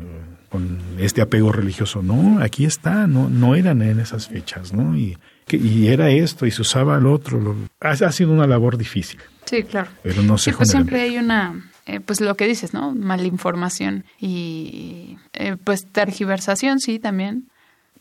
con 0.49 0.79
este 0.99 1.21
apego 1.21 1.53
religioso. 1.53 2.03
No, 2.03 2.41
aquí 2.41 2.65
está, 2.65 3.07
no, 3.07 3.29
no 3.29 3.55
eran 3.55 3.83
en 3.83 4.01
esas 4.01 4.29
fechas, 4.29 4.73
¿no? 4.73 4.97
Y, 4.97 5.19
y 5.49 5.89
era 5.89 6.11
esto, 6.11 6.47
y 6.47 6.51
se 6.51 6.63
usaba 6.63 6.99
el 6.99 7.07
otro. 7.07 7.57
ha, 7.81 7.91
ha 7.91 8.13
sido 8.13 8.33
una 8.33 8.47
labor 8.47 8.77
difícil. 8.79 9.21
Sí, 9.45 9.63
claro. 9.65 9.91
Pero 10.03 10.23
no 10.23 10.39
sé 10.39 10.53
pues 10.53 10.71
siempre 10.71 11.03
hay 11.03 11.19
una, 11.19 11.71
eh, 11.87 12.01
pues 12.01 12.21
lo 12.21 12.37
que 12.37 12.47
dices, 12.47 12.73
¿no? 12.75 12.95
Malinformación 12.95 14.05
y 14.19 15.19
eh, 15.33 15.57
pues 15.63 15.87
tergiversación, 15.91 16.79
sí, 16.81 16.99
también, 16.99 17.49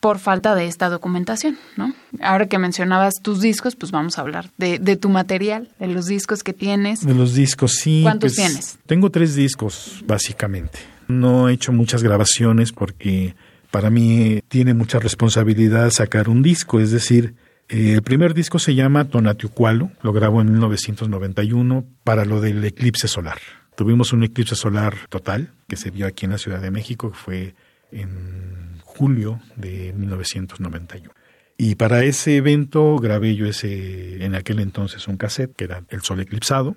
por 0.00 0.18
falta 0.18 0.54
de 0.54 0.66
esta 0.66 0.88
documentación, 0.88 1.58
¿no? 1.76 1.94
Ahora 2.20 2.46
que 2.46 2.58
mencionabas 2.58 3.14
tus 3.22 3.40
discos, 3.40 3.76
pues 3.76 3.92
vamos 3.92 4.18
a 4.18 4.22
hablar 4.22 4.50
de, 4.56 4.78
de 4.78 4.96
tu 4.96 5.08
material, 5.08 5.68
de 5.78 5.88
los 5.88 6.06
discos 6.06 6.42
que 6.42 6.52
tienes. 6.52 7.04
De 7.04 7.14
los 7.14 7.34
discos, 7.34 7.72
sí. 7.72 8.00
¿Cuántos 8.02 8.34
pues, 8.34 8.46
tienes? 8.46 8.78
Tengo 8.86 9.10
tres 9.10 9.34
discos, 9.34 10.02
básicamente. 10.06 10.78
No 11.08 11.48
he 11.48 11.52
hecho 11.52 11.72
muchas 11.72 12.02
grabaciones 12.02 12.72
porque 12.72 13.34
para 13.72 13.88
mí 13.88 14.42
tiene 14.48 14.74
mucha 14.74 14.98
responsabilidad 14.98 15.90
sacar 15.90 16.28
un 16.28 16.42
disco, 16.42 16.78
es 16.78 16.90
decir, 16.90 17.34
eh, 17.70 17.94
el 17.94 18.02
primer 18.02 18.34
disco 18.34 18.58
se 18.58 18.74
llama 18.74 19.08
Tonatiucualo, 19.08 19.90
lo 20.02 20.12
grabó 20.12 20.42
en 20.42 20.52
1991 20.52 21.86
para 22.04 22.26
lo 22.26 22.42
del 22.42 22.62
eclipse 22.62 23.08
solar. 23.08 23.38
Tuvimos 23.74 24.12
un 24.12 24.24
eclipse 24.24 24.56
solar 24.56 24.94
total 25.08 25.54
que 25.66 25.76
se 25.76 25.90
vio 25.90 26.06
aquí 26.06 26.26
en 26.26 26.32
la 26.32 26.38
Ciudad 26.38 26.60
de 26.60 26.70
México, 26.70 27.10
que 27.10 27.16
fue 27.16 27.54
en 27.90 28.78
julio 28.84 29.40
de 29.56 29.94
1991. 29.96 31.10
Y 31.56 31.76
para 31.76 32.04
ese 32.04 32.36
evento 32.36 32.98
grabé 32.98 33.36
yo 33.36 33.46
ese, 33.46 34.22
en 34.22 34.34
aquel 34.34 34.60
entonces 34.60 35.08
un 35.08 35.16
cassette, 35.16 35.56
que 35.56 35.64
era 35.64 35.82
El 35.88 36.02
Sol 36.02 36.20
Eclipsado, 36.20 36.76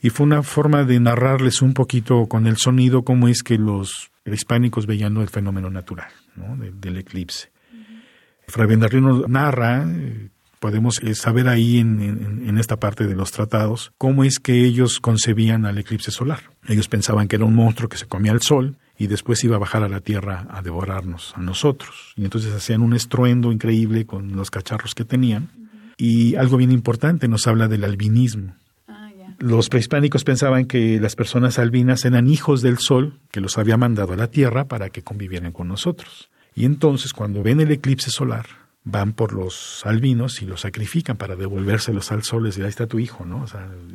y 0.00 0.10
fue 0.10 0.24
una 0.24 0.44
forma 0.44 0.84
de 0.84 1.00
narrarles 1.00 1.60
un 1.60 1.74
poquito 1.74 2.28
con 2.28 2.46
el 2.46 2.56
sonido 2.56 3.02
cómo 3.02 3.26
es 3.26 3.42
que 3.42 3.58
los 3.58 4.12
hispánicos 4.34 4.86
veían 4.86 5.16
el 5.16 5.28
fenómeno 5.28 5.70
natural 5.70 6.08
del 6.34 6.96
eclipse. 6.96 7.50
Fray 8.48 8.68
Bernardino 8.68 9.26
narra, 9.26 9.84
eh, 9.88 10.28
podemos 10.60 11.02
eh, 11.02 11.14
saber 11.14 11.48
ahí 11.48 11.78
en, 11.78 12.00
en, 12.46 12.58
esta 12.58 12.76
parte 12.76 13.06
de 13.06 13.16
los 13.16 13.32
tratados, 13.32 13.92
cómo 13.98 14.24
es 14.24 14.38
que 14.38 14.64
ellos 14.64 15.00
concebían 15.00 15.66
al 15.66 15.78
eclipse 15.78 16.10
solar. 16.10 16.50
Ellos 16.68 16.88
pensaban 16.88 17.28
que 17.28 17.36
era 17.36 17.44
un 17.44 17.54
monstruo 17.54 17.88
que 17.88 17.98
se 17.98 18.06
comía 18.06 18.32
el 18.32 18.42
sol 18.42 18.76
y 18.98 19.08
después 19.08 19.42
iba 19.44 19.56
a 19.56 19.60
bajar 19.60 19.82
a 19.82 19.88
la 19.88 20.00
tierra 20.00 20.46
a 20.50 20.62
devorarnos, 20.62 21.34
a 21.36 21.40
nosotros. 21.40 22.14
Y 22.16 22.24
entonces 22.24 22.54
hacían 22.54 22.82
un 22.82 22.94
estruendo 22.94 23.52
increíble 23.52 24.06
con 24.06 24.36
los 24.36 24.50
cacharros 24.50 24.94
que 24.94 25.04
tenían. 25.04 25.50
Y 25.98 26.34
algo 26.36 26.56
bien 26.56 26.72
importante 26.72 27.28
nos 27.28 27.46
habla 27.46 27.68
del 27.68 27.84
albinismo. 27.84 28.54
Los 29.38 29.68
prehispánicos 29.68 30.24
pensaban 30.24 30.64
que 30.64 30.98
las 31.00 31.14
personas 31.14 31.58
albinas 31.58 32.04
eran 32.04 32.28
hijos 32.28 32.62
del 32.62 32.78
sol 32.78 33.20
que 33.30 33.40
los 33.40 33.58
había 33.58 33.76
mandado 33.76 34.14
a 34.14 34.16
la 34.16 34.28
tierra 34.28 34.66
para 34.66 34.88
que 34.88 35.02
convivieran 35.02 35.52
con 35.52 35.68
nosotros. 35.68 36.30
Y 36.54 36.64
entonces 36.64 37.12
cuando 37.12 37.42
ven 37.42 37.60
el 37.60 37.70
eclipse 37.70 38.10
solar, 38.10 38.46
van 38.84 39.12
por 39.12 39.32
los 39.32 39.84
albinos 39.84 40.40
y 40.40 40.46
los 40.46 40.60
sacrifican 40.60 41.16
para 41.16 41.34
devolvérselos 41.34 42.12
al 42.12 42.22
sol 42.22 42.44
y 42.44 42.46
decir, 42.46 42.62
ahí 42.64 42.70
está 42.70 42.86
tu 42.86 42.98
hijo, 43.00 43.26
¿no? 43.26 43.44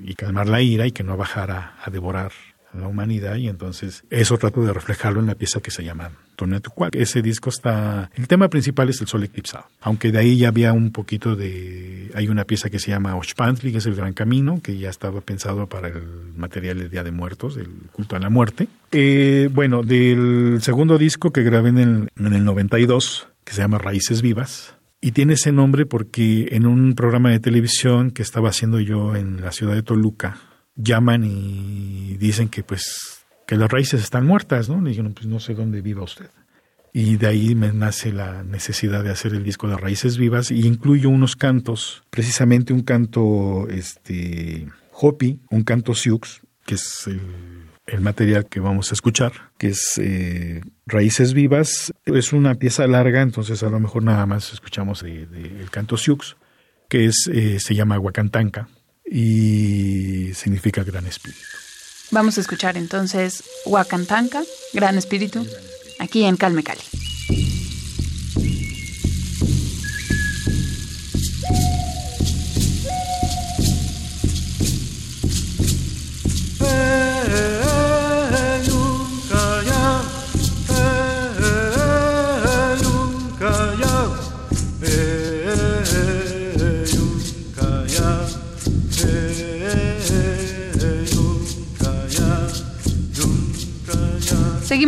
Y 0.04 0.15
calmar 0.15 0.47
la 0.49 0.62
ira 0.62 0.86
y 0.86 0.91
que 0.91 1.04
no 1.04 1.15
bajara 1.15 1.77
a 1.82 1.89
devorar 1.89 2.34
la 2.73 2.88
humanidad 2.88 3.36
y 3.36 3.47
entonces 3.47 4.03
eso 4.10 4.38
trato 4.38 4.63
de 4.63 4.73
reflejarlo 4.73 5.19
en 5.19 5.27
la 5.27 5.36
pieza 5.36 5.60
que 5.60 5.71
se 5.71 5.84
llama 5.84 6.12
Tonatiuhua. 6.36 6.89
Ese 6.93 7.21
disco 7.21 7.49
está, 7.49 8.10
el 8.15 8.27
tema 8.27 8.49
principal 8.49 8.89
es 8.89 9.01
el 9.01 9.07
sol 9.07 9.23
eclipsado, 9.23 9.65
aunque 9.81 10.12
de 10.12 10.19
ahí 10.19 10.38
ya 10.38 10.49
había 10.49 10.73
un 10.73 10.91
poquito 10.91 11.36
de, 11.36 12.12
hay 12.15 12.27
una 12.27 12.45
pieza 12.45 12.69
que 12.69 12.79
se 12.79 12.91
llama 12.91 13.15
Ochpantli, 13.15 13.71
que 13.71 13.79
es 13.79 13.86
el 13.86 13.95
Gran 13.95 14.13
Camino, 14.13 14.62
que 14.62 14.77
ya 14.77 14.89
estaba 14.89 15.21
pensado 15.21 15.67
para 15.67 15.89
el 15.89 16.03
material 16.36 16.79
del 16.79 16.89
Día 16.89 17.03
de 17.03 17.12
Muertos, 17.12 17.57
el 17.57 17.69
culto 17.91 18.15
a 18.15 18.19
la 18.19 18.29
muerte. 18.29 18.67
Eh, 18.91 19.49
bueno, 19.51 19.84
del 19.84 20.60
segundo 20.62 20.97
disco 20.97 21.31
que 21.31 21.43
grabé 21.43 21.69
en 21.69 21.77
el, 21.77 22.10
en 22.17 22.34
el 22.34 22.43
92, 22.43 23.27
que 23.43 23.53
se 23.53 23.62
llama 23.62 23.77
Raíces 23.77 24.21
Vivas, 24.21 24.75
y 25.01 25.13
tiene 25.13 25.34
ese 25.34 25.51
nombre 25.51 25.86
porque 25.88 26.49
en 26.51 26.67
un 26.67 26.93
programa 26.93 27.31
de 27.31 27.39
televisión 27.39 28.12
que 28.12 28.21
estaba 28.21 28.49
haciendo 28.49 28.79
yo 28.79 29.15
en 29.15 29.41
la 29.41 29.51
ciudad 29.51 29.73
de 29.73 29.81
Toluca, 29.81 30.38
llaman 30.82 31.24
y 31.24 32.17
dicen 32.17 32.50
que 32.50 32.63
pues 32.63 33.22
que 33.52 33.58
las 33.58 33.70
raíces 33.70 34.02
están 34.02 34.26
muertas, 34.26 34.70
¿no? 34.70 34.82
Le 34.82 34.91
dijeron, 34.91 35.13
pues 35.13 35.26
no 35.26 35.41
sé 35.41 35.54
dónde 35.54 35.82
viva 35.82 36.04
usted. 36.04 36.30
Y 36.94 37.17
de 37.17 37.28
ahí 37.28 37.54
me 37.54 37.74
nace 37.74 38.13
la 38.13 38.44
necesidad 38.44 39.04
de 39.04 39.10
hacer 39.10 39.34
el 39.34 39.44
disco 39.44 39.67
de 39.67 39.76
Raíces 39.76 40.17
Vivas 40.17 40.52
y 40.52 40.65
incluyo 40.65 41.10
unos 41.10 41.36
cantos, 41.36 42.04
precisamente 42.10 42.72
un 42.72 42.84
canto 42.84 43.67
este 43.70 44.67
Hopi, 44.94 45.41
un 45.50 45.63
canto 45.63 45.94
Sioux, 45.94 46.22
que 46.65 46.76
es 46.76 47.08
el, 47.08 48.00
material 48.00 48.46
que 48.46 48.62
vamos 48.62 48.91
a 48.91 48.94
escuchar, 48.94 49.34
que 49.58 49.67
es 49.67 49.98
eh, 49.98 50.62
Raíces 50.86 51.34
Vivas. 51.34 51.94
Es 52.06 52.32
una 52.32 52.56
pieza 52.56 52.88
larga, 52.88 53.22
entonces 53.22 53.63
a 53.63 53.70
lo 53.70 53.82
mejor 53.82 54.04
nada 54.04 54.26
más 54.26 54.54
escuchamos 54.54 55.04
el 55.04 55.70
canto 55.72 55.98
Sioux, 55.98 56.38
que 56.88 57.04
es, 57.04 57.30
eh, 57.34 57.60
se 57.60 57.76
llama 57.76 58.00
Huacantanca 58.00 58.70
y 59.12 60.34
significa 60.34 60.84
gran 60.84 61.06
espíritu. 61.06 61.41
Vamos 62.12 62.38
a 62.38 62.41
escuchar 62.41 62.78
entonces 62.78 63.43
Huacantanca, 63.65 64.41
gran 64.74 64.97
espíritu, 64.97 65.45
aquí 66.00 66.24
en 66.24 66.38
Calme 66.38 66.63
Cali. 66.63 66.82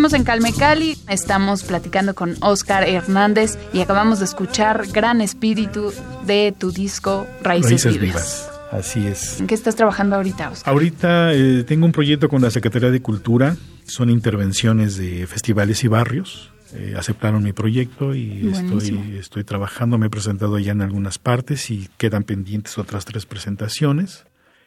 Seguimos 0.03 0.19
en 0.19 0.25
Calme 0.25 0.51
Cali, 0.51 0.97
estamos 1.07 1.63
platicando 1.63 2.13
con 2.13 2.35
Oscar 2.41 2.83
Hernández 2.83 3.57
y 3.71 3.79
acabamos 3.79 4.19
de 4.19 4.25
escuchar 4.25 4.85
Gran 4.91 5.21
Espíritu 5.21 5.93
de 6.25 6.53
tu 6.59 6.73
disco 6.73 7.25
Raíces, 7.41 7.97
Vivas. 7.97 8.51
Así 8.69 9.07
es. 9.07 9.39
¿En 9.39 9.47
qué 9.47 9.55
estás 9.55 9.77
trabajando 9.77 10.17
ahorita, 10.17 10.49
Oscar? 10.49 10.73
Ahorita 10.73 11.33
eh, 11.33 11.63
tengo 11.63 11.85
un 11.85 11.93
proyecto 11.93 12.27
con 12.27 12.41
la 12.41 12.51
Secretaría 12.51 12.91
de 12.91 13.01
Cultura, 13.01 13.55
son 13.85 14.09
intervenciones 14.09 14.97
de 14.97 15.25
festivales 15.25 15.85
y 15.85 15.87
barrios. 15.87 16.51
Eh, 16.73 16.95
aceptaron 16.97 17.41
mi 17.41 17.53
proyecto 17.53 18.13
y 18.13 18.51
estoy, 18.51 19.15
estoy 19.17 19.45
trabajando, 19.45 19.97
me 19.97 20.07
he 20.07 20.09
presentado 20.09 20.59
ya 20.59 20.73
en 20.73 20.81
algunas 20.81 21.17
partes 21.17 21.71
y 21.71 21.87
quedan 21.97 22.25
pendientes 22.25 22.77
otras 22.77 23.05
tres 23.05 23.25
presentaciones. 23.25 24.25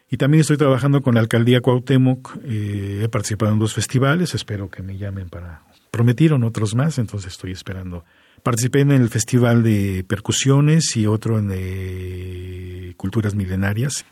Y 0.08 0.18
también 0.18 0.42
estoy 0.42 0.56
trabajando 0.56 1.02
con 1.02 1.14
la 1.14 1.20
alcaldía 1.20 1.60
Cuauhtémoc. 1.60 2.38
Eh, 2.44 3.00
he 3.02 3.08
participado 3.08 3.52
en 3.52 3.58
dos 3.58 3.74
festivales. 3.74 4.34
Espero 4.34 4.70
que 4.70 4.82
me 4.82 4.96
llamen 4.96 5.28
para. 5.28 5.62
Prometieron 5.90 6.44
otros 6.44 6.74
más, 6.74 6.98
entonces 6.98 7.32
estoy 7.32 7.52
esperando. 7.52 8.04
Participé 8.42 8.80
en 8.80 8.92
el 8.92 9.08
Festival 9.08 9.62
de 9.62 10.04
Percusiones 10.06 10.96
y 10.96 11.06
otro 11.06 11.38
en 11.38 11.48
de 11.48 12.94
Culturas 12.96 13.34
Milenarias. 13.34 14.04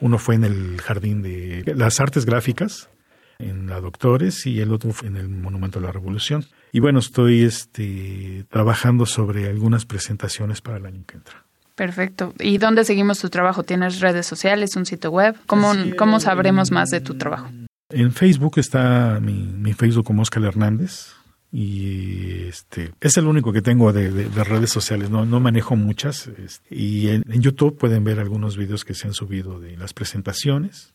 Uno 0.00 0.18
fue 0.18 0.34
en 0.34 0.44
el 0.44 0.80
Jardín 0.80 1.22
de 1.22 1.62
las 1.74 2.00
Artes 2.00 2.26
Gráficas, 2.26 2.90
en 3.38 3.68
la 3.68 3.80
Doctores, 3.80 4.44
y 4.46 4.60
el 4.60 4.72
otro 4.72 4.92
fue 4.92 5.08
en 5.08 5.16
el 5.16 5.28
Monumento 5.28 5.78
a 5.78 5.82
la 5.82 5.92
Revolución. 5.92 6.44
Y 6.72 6.80
bueno, 6.80 6.98
estoy 6.98 7.42
este, 7.42 8.44
trabajando 8.50 9.06
sobre 9.06 9.48
algunas 9.48 9.86
presentaciones 9.86 10.60
para 10.60 10.76
el 10.76 10.86
año 10.86 11.04
que 11.06 11.16
entra. 11.16 11.47
Perfecto. 11.78 12.34
¿Y 12.40 12.58
dónde 12.58 12.84
seguimos 12.84 13.20
tu 13.20 13.28
trabajo? 13.28 13.62
¿Tienes 13.62 14.00
redes 14.00 14.26
sociales, 14.26 14.74
un 14.74 14.84
sitio 14.84 15.12
web? 15.12 15.36
¿Cómo, 15.46 15.72
cómo 15.96 16.18
sabremos 16.18 16.72
más 16.72 16.90
de 16.90 17.00
tu 17.00 17.14
trabajo? 17.14 17.50
En 17.90 18.10
Facebook 18.10 18.58
está 18.58 19.20
mi, 19.20 19.72
Facebook 19.74 20.04
como 20.04 20.22
Oscar 20.22 20.42
Hernández 20.42 21.12
y 21.52 22.48
este 22.48 22.90
es 23.00 23.16
el 23.16 23.28
único 23.28 23.52
que 23.52 23.62
tengo 23.62 23.92
de, 23.92 24.10
redes 24.42 24.70
sociales, 24.70 25.08
no, 25.08 25.24
no 25.24 25.38
manejo 25.38 25.76
muchas. 25.76 26.26
Este, 26.26 26.74
y 26.74 27.10
en, 27.10 27.22
YouTube 27.28 27.78
pueden 27.78 28.02
ver 28.02 28.18
algunos 28.18 28.56
videos 28.56 28.84
que 28.84 28.94
se 28.94 29.06
han 29.06 29.14
subido 29.14 29.60
de 29.60 29.76
las 29.76 29.94
presentaciones. 29.94 30.94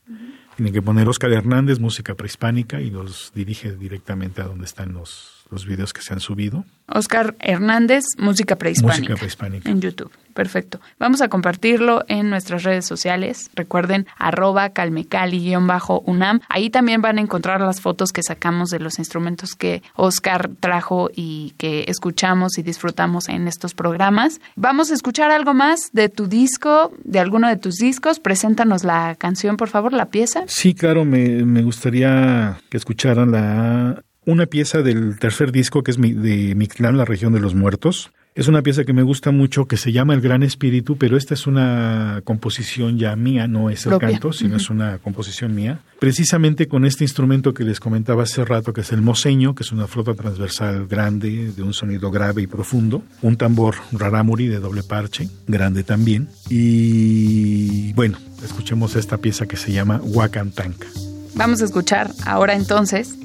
Tienen 0.57 0.73
que 0.73 0.81
poner 0.81 1.07
Oscar 1.07 1.31
Hernández, 1.31 1.79
música 1.79 2.13
prehispánica, 2.13 2.81
y 2.81 2.89
los 2.89 3.31
dirige 3.33 3.71
directamente 3.77 4.41
a 4.41 4.47
donde 4.47 4.65
están 4.65 4.91
los, 4.91 5.32
los 5.49 5.65
videos 5.65 5.93
que 5.93 6.01
se 6.01 6.13
han 6.13 6.19
subido. 6.19 6.65
Oscar 6.87 7.35
Hernández, 7.39 8.03
música 8.17 8.57
prehispánica. 8.57 8.99
Música 8.99 9.15
prehispánica. 9.15 9.69
En 9.69 9.81
YouTube. 9.81 10.11
Perfecto. 10.33 10.81
Vamos 10.99 11.21
a 11.21 11.29
compartirlo 11.29 12.03
en 12.07 12.29
nuestras 12.29 12.63
redes 12.63 12.85
sociales. 12.85 13.49
Recuerden, 13.53 14.07
arroba 14.17 14.69
calmecali-unam. 14.69 16.39
Ahí 16.49 16.69
también 16.69 17.01
van 17.01 17.19
a 17.19 17.21
encontrar 17.21 17.61
las 17.61 17.81
fotos 17.81 18.11
que 18.11 18.23
sacamos 18.23 18.69
de 18.69 18.79
los 18.79 18.99
instrumentos 18.99 19.55
que 19.55 19.83
Oscar 19.95 20.49
trajo 20.59 21.09
y 21.15 21.53
que 21.57 21.85
escuchamos 21.87 22.57
y 22.57 22.63
disfrutamos 22.63 23.29
en 23.29 23.47
estos 23.47 23.73
programas. 23.75 24.41
Vamos 24.55 24.91
a 24.91 24.95
escuchar 24.95 25.31
algo 25.31 25.53
más 25.53 25.91
de 25.93 26.09
tu 26.09 26.27
disco, 26.27 26.91
de 27.03 27.19
alguno 27.19 27.47
de 27.47 27.57
tus 27.57 27.75
discos. 27.75 28.19
Preséntanos 28.19 28.83
la 28.83 29.15
canción, 29.15 29.55
por 29.55 29.69
favor, 29.69 29.93
la 29.93 30.07
pieza. 30.07 30.43
Sí, 30.47 30.73
claro, 30.73 31.05
me, 31.05 31.45
me 31.45 31.61
gustaría 31.61 32.57
que 32.69 32.77
escucharan 32.77 33.31
la 33.31 34.03
una 34.25 34.45
pieza 34.45 34.81
del 34.81 35.17
tercer 35.19 35.51
disco 35.51 35.83
que 35.83 35.91
es 35.91 35.97
de 35.97 36.53
Mictlán, 36.55 36.97
la 36.97 37.05
región 37.05 37.33
de 37.33 37.39
los 37.39 37.55
muertos. 37.55 38.11
Es 38.35 38.47
una 38.47 38.63
pieza 38.63 38.83
que 38.83 38.93
me 38.93 39.03
gusta 39.03 39.29
mucho 39.29 39.67
que 39.67 39.77
se 39.77 39.91
llama 39.91 40.15
El 40.15 40.21
Gran 40.21 40.41
Espíritu, 40.41 40.97
pero 40.97 41.17
esta 41.17 41.35
es 41.35 41.45
una 41.45 42.21
composición 42.23 42.97
ya 42.97 43.15
mía, 43.15 43.47
no 43.47 43.69
es 43.69 43.85
el 43.85 43.99
canto, 43.99 44.33
sino 44.33 44.55
es 44.55 44.71
una 44.71 44.97
composición 44.97 45.53
mía. 45.53 45.81
Precisamente 45.99 46.67
con 46.67 46.83
este 46.83 47.03
instrumento 47.03 47.53
que 47.53 47.63
les 47.63 47.79
comentaba 47.79 48.23
hace 48.23 48.43
rato, 48.43 48.73
que 48.73 48.81
es 48.81 48.91
el 48.91 49.03
moseño, 49.03 49.53
que 49.53 49.61
es 49.61 49.71
una 49.71 49.85
flota 49.85 50.15
transversal 50.15 50.87
grande, 50.87 51.51
de 51.55 51.61
un 51.61 51.73
sonido 51.73 52.09
grave 52.09 52.41
y 52.41 52.47
profundo. 52.47 53.03
Un 53.21 53.37
tambor 53.37 53.75
rarámuri 53.91 54.47
de 54.47 54.59
doble 54.59 54.81
parche, 54.81 55.29
grande 55.45 55.83
también. 55.83 56.27
Y 56.49 57.93
bueno, 57.93 58.17
escuchemos 58.43 58.95
esta 58.95 59.19
pieza 59.19 59.45
que 59.45 59.57
se 59.57 59.71
llama 59.71 60.01
Huacantanca. 60.01 60.87
Vamos 61.35 61.61
a 61.61 61.65
escuchar 61.65 62.09
ahora 62.25 62.55
entonces 62.55 63.15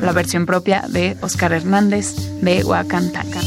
la 0.00 0.12
versión 0.12 0.46
propia 0.46 0.84
de 0.88 1.16
Oscar 1.20 1.52
Hernández 1.52 2.14
de 2.40 2.64
Huacantaca. 2.64 3.40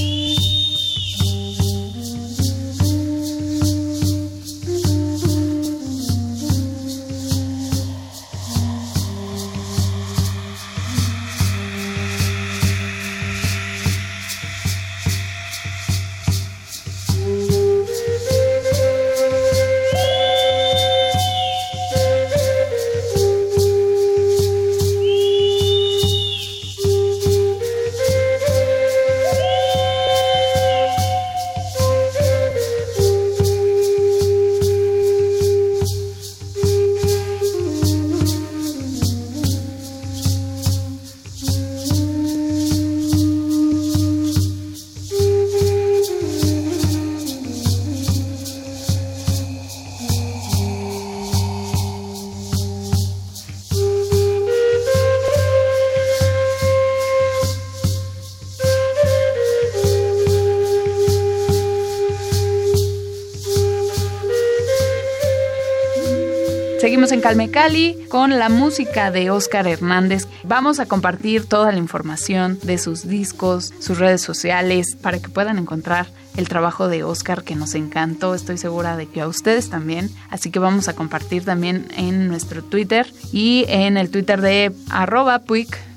En 67.11 67.19
Calme 67.19 67.51
Cali 67.51 67.97
con 68.07 68.39
la 68.39 68.47
música 68.47 69.11
de 69.11 69.31
Oscar 69.31 69.67
Hernández. 69.67 70.27
Vamos 70.43 70.79
a 70.79 70.85
compartir 70.85 71.45
toda 71.45 71.73
la 71.73 71.77
información 71.77 72.57
de 72.63 72.77
sus 72.77 73.05
discos, 73.05 73.73
sus 73.79 73.97
redes 73.97 74.21
sociales, 74.21 74.95
para 74.95 75.19
que 75.19 75.27
puedan 75.27 75.57
encontrar 75.57 76.07
el 76.37 76.47
trabajo 76.47 76.87
de 76.87 77.03
Oscar 77.03 77.43
que 77.43 77.55
nos 77.55 77.75
encantó, 77.75 78.33
estoy 78.33 78.57
segura 78.57 78.95
de 78.95 79.07
que 79.07 79.19
a 79.19 79.27
ustedes 79.27 79.69
también, 79.69 80.09
así 80.29 80.51
que 80.51 80.59
vamos 80.59 80.87
a 80.87 80.95
compartir 80.95 81.43
también 81.43 81.87
en 81.97 82.29
nuestro 82.29 82.63
Twitter 82.63 83.11
y 83.33 83.65
en 83.67 83.97
el 83.97 84.09
Twitter 84.09 84.39
de 84.39 84.71
arroba 84.89 85.39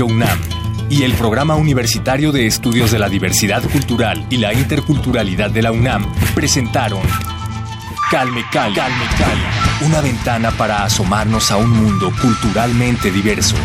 UNAM 0.02 0.38
y 0.90 1.02
el 1.02 1.14
Programa 1.14 1.54
Universitario 1.54 2.32
de 2.32 2.46
Estudios 2.46 2.90
de 2.90 2.98
la 2.98 3.08
Diversidad 3.08 3.62
Cultural 3.62 4.26
y 4.30 4.38
la 4.38 4.52
Interculturalidad 4.52 5.50
de 5.50 5.62
la 5.62 5.72
UNAM 5.72 6.12
presentaron 6.34 7.00
Calme 8.10 8.44
Calme 8.52 8.74
Cali, 9.18 9.86
una 9.86 10.00
ventana 10.00 10.50
para 10.50 10.84
asomarnos 10.84 11.50
a 11.50 11.56
un 11.56 11.70
mundo 11.70 12.12
culturalmente 12.20 13.10
diverso. 13.10 13.56